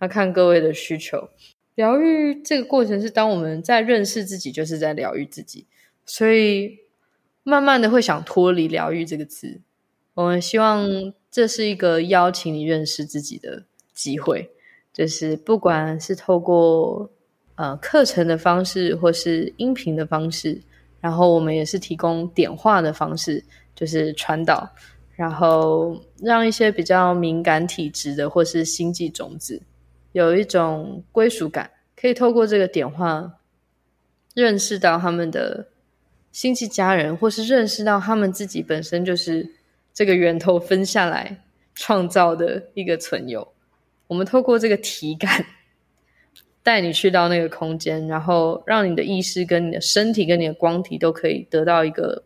[0.00, 1.30] 那看各位的需求。
[1.76, 5.66] 疗愈这个过程是当我们在认识自己，就是在疗愈自己，
[6.06, 6.78] 所以
[7.44, 9.60] 慢慢的会想脱离“疗愈”这个词。
[10.14, 10.88] 我们希望
[11.30, 14.50] 这是一个邀请你认识自己的机会，
[14.92, 17.10] 就是不管是透过
[17.56, 20.62] 呃课程的方式，或是音频的方式，
[21.00, 23.44] 然后我们也是提供点化的方式，
[23.74, 24.70] 就是传导，
[25.16, 29.60] 然后让一些比较敏感体质的，或是星际种子。
[30.12, 33.32] 有一种归属感，可以透过这个点化，
[34.32, 35.66] 认识到他们的
[36.34, 39.48] 星际家人，或是认识到他们自己本身就是
[39.92, 41.44] 这个源头分下来
[41.76, 43.54] 创造的一个存有。
[44.08, 45.46] 我们透过这个体感，
[46.64, 52.24] 带你去到那个空间，然后让你的意识跟你的身体跟你的光体都可以得到一个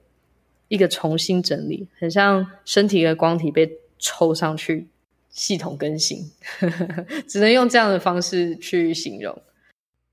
[0.69, 4.89] 一个重新整理，很像身体的光体被抽上去。
[5.31, 6.19] 系统更新，
[7.29, 9.41] 只能用这样的方式去形容。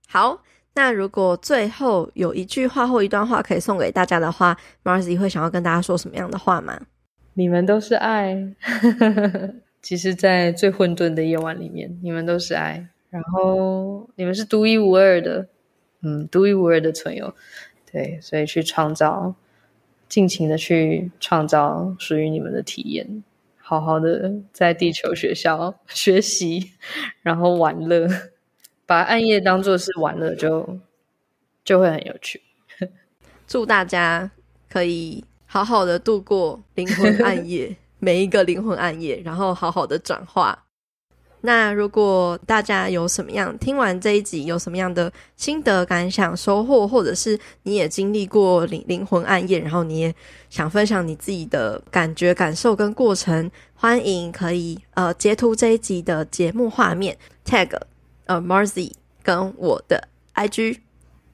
[0.08, 0.44] 好，
[0.76, 6.80] 那如果最后有一句话或一段话可以送给大家的话，Marzi 会想要跟大家说什么样的话吗？
[7.34, 8.38] 你们都是爱。
[9.82, 12.88] 其实，在最混沌的夜晚里面，你们都是爱。
[13.10, 15.48] 然后，你们是独一无二的，
[16.02, 17.34] 嗯，独一无二的存有。
[17.92, 19.36] 对，所以去创造，
[20.10, 23.24] 尽情的去创造属于你们的体验。
[23.58, 26.72] 好好的在地球学校学习，
[27.22, 28.08] 然后玩乐，
[28.86, 30.80] 把暗夜当作是玩乐，就
[31.64, 32.42] 就会很有趣。
[33.48, 34.30] 祝大家
[34.70, 40.64] 可以好好的度过灵魂暗夜，每一个灵魂暗夜，然后好好的转化。
[41.42, 50.16] 那如果大家有什么样听完这一集有什么样的心得感想收获，或者是你也经历过灵灵魂暗夜，然后你也
[50.50, 57.80] 想分享你自己的感觉感受跟过程，欢迎可以呃截图这一集的节目画面，tag
[58.26, 58.92] 呃 Marzi
[59.24, 60.80] 跟我的 IG，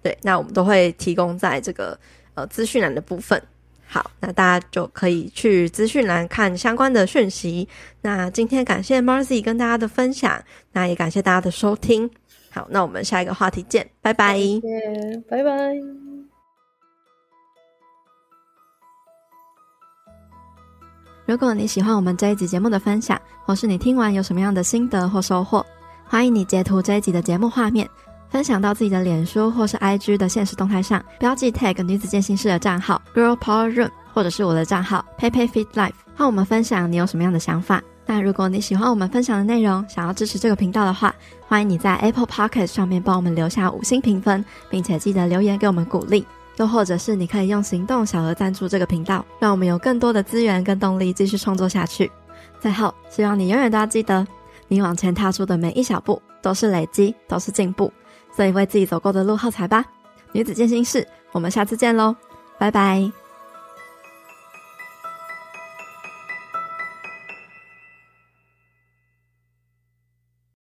[0.01, 1.99] 对，那我们都会提供在这个
[2.35, 3.41] 呃资讯栏的部分。
[3.85, 7.68] 好，那大家就可以去资讯栏看相关的讯息。
[8.01, 10.41] 那今天感谢 Marzi 跟大家的分享，
[10.72, 12.09] 那也感谢大家的收听。
[12.49, 15.73] 好，那我们下一个话题见，拜拜，谢谢，拜拜。
[21.26, 25.65] 如果你喜欢我们这一集节目的分享，或是你听完有什么样的心得或收获，
[26.12, 27.90] 欢迎你截图这一集的节目画面，
[28.28, 37.82] 分享到自己的脸书或是 IG 的现实动态上，标记 tag 女子健心室的账号 Girl Power Room，或者是我的账号 PeiPei Fit Life，和我们分享你有什么样的想法。
[38.06, 41.16] 那如果你喜欢我们分享的内容，想要支持这个频道的话，
[41.48, 46.28] 欢迎你在 Apple Podcast 上面帮我们留下五星评分，并且记得留言给我们鼓励。
[46.58, 52.12] 又或者是你可以用行动小额赞助这个频道，让我们有更多的资源跟动力继续创作下去。
[52.60, 54.28] 最后，希望你永远都要记得，
[54.72, 57.91] 你往前踏出的每一小步都是累积，都是进步。
[58.34, 59.84] 所以为自己走过的路喝彩吧，
[60.31, 62.15] 女子健心室，我们下次见喽，
[62.57, 63.20] 拜拜。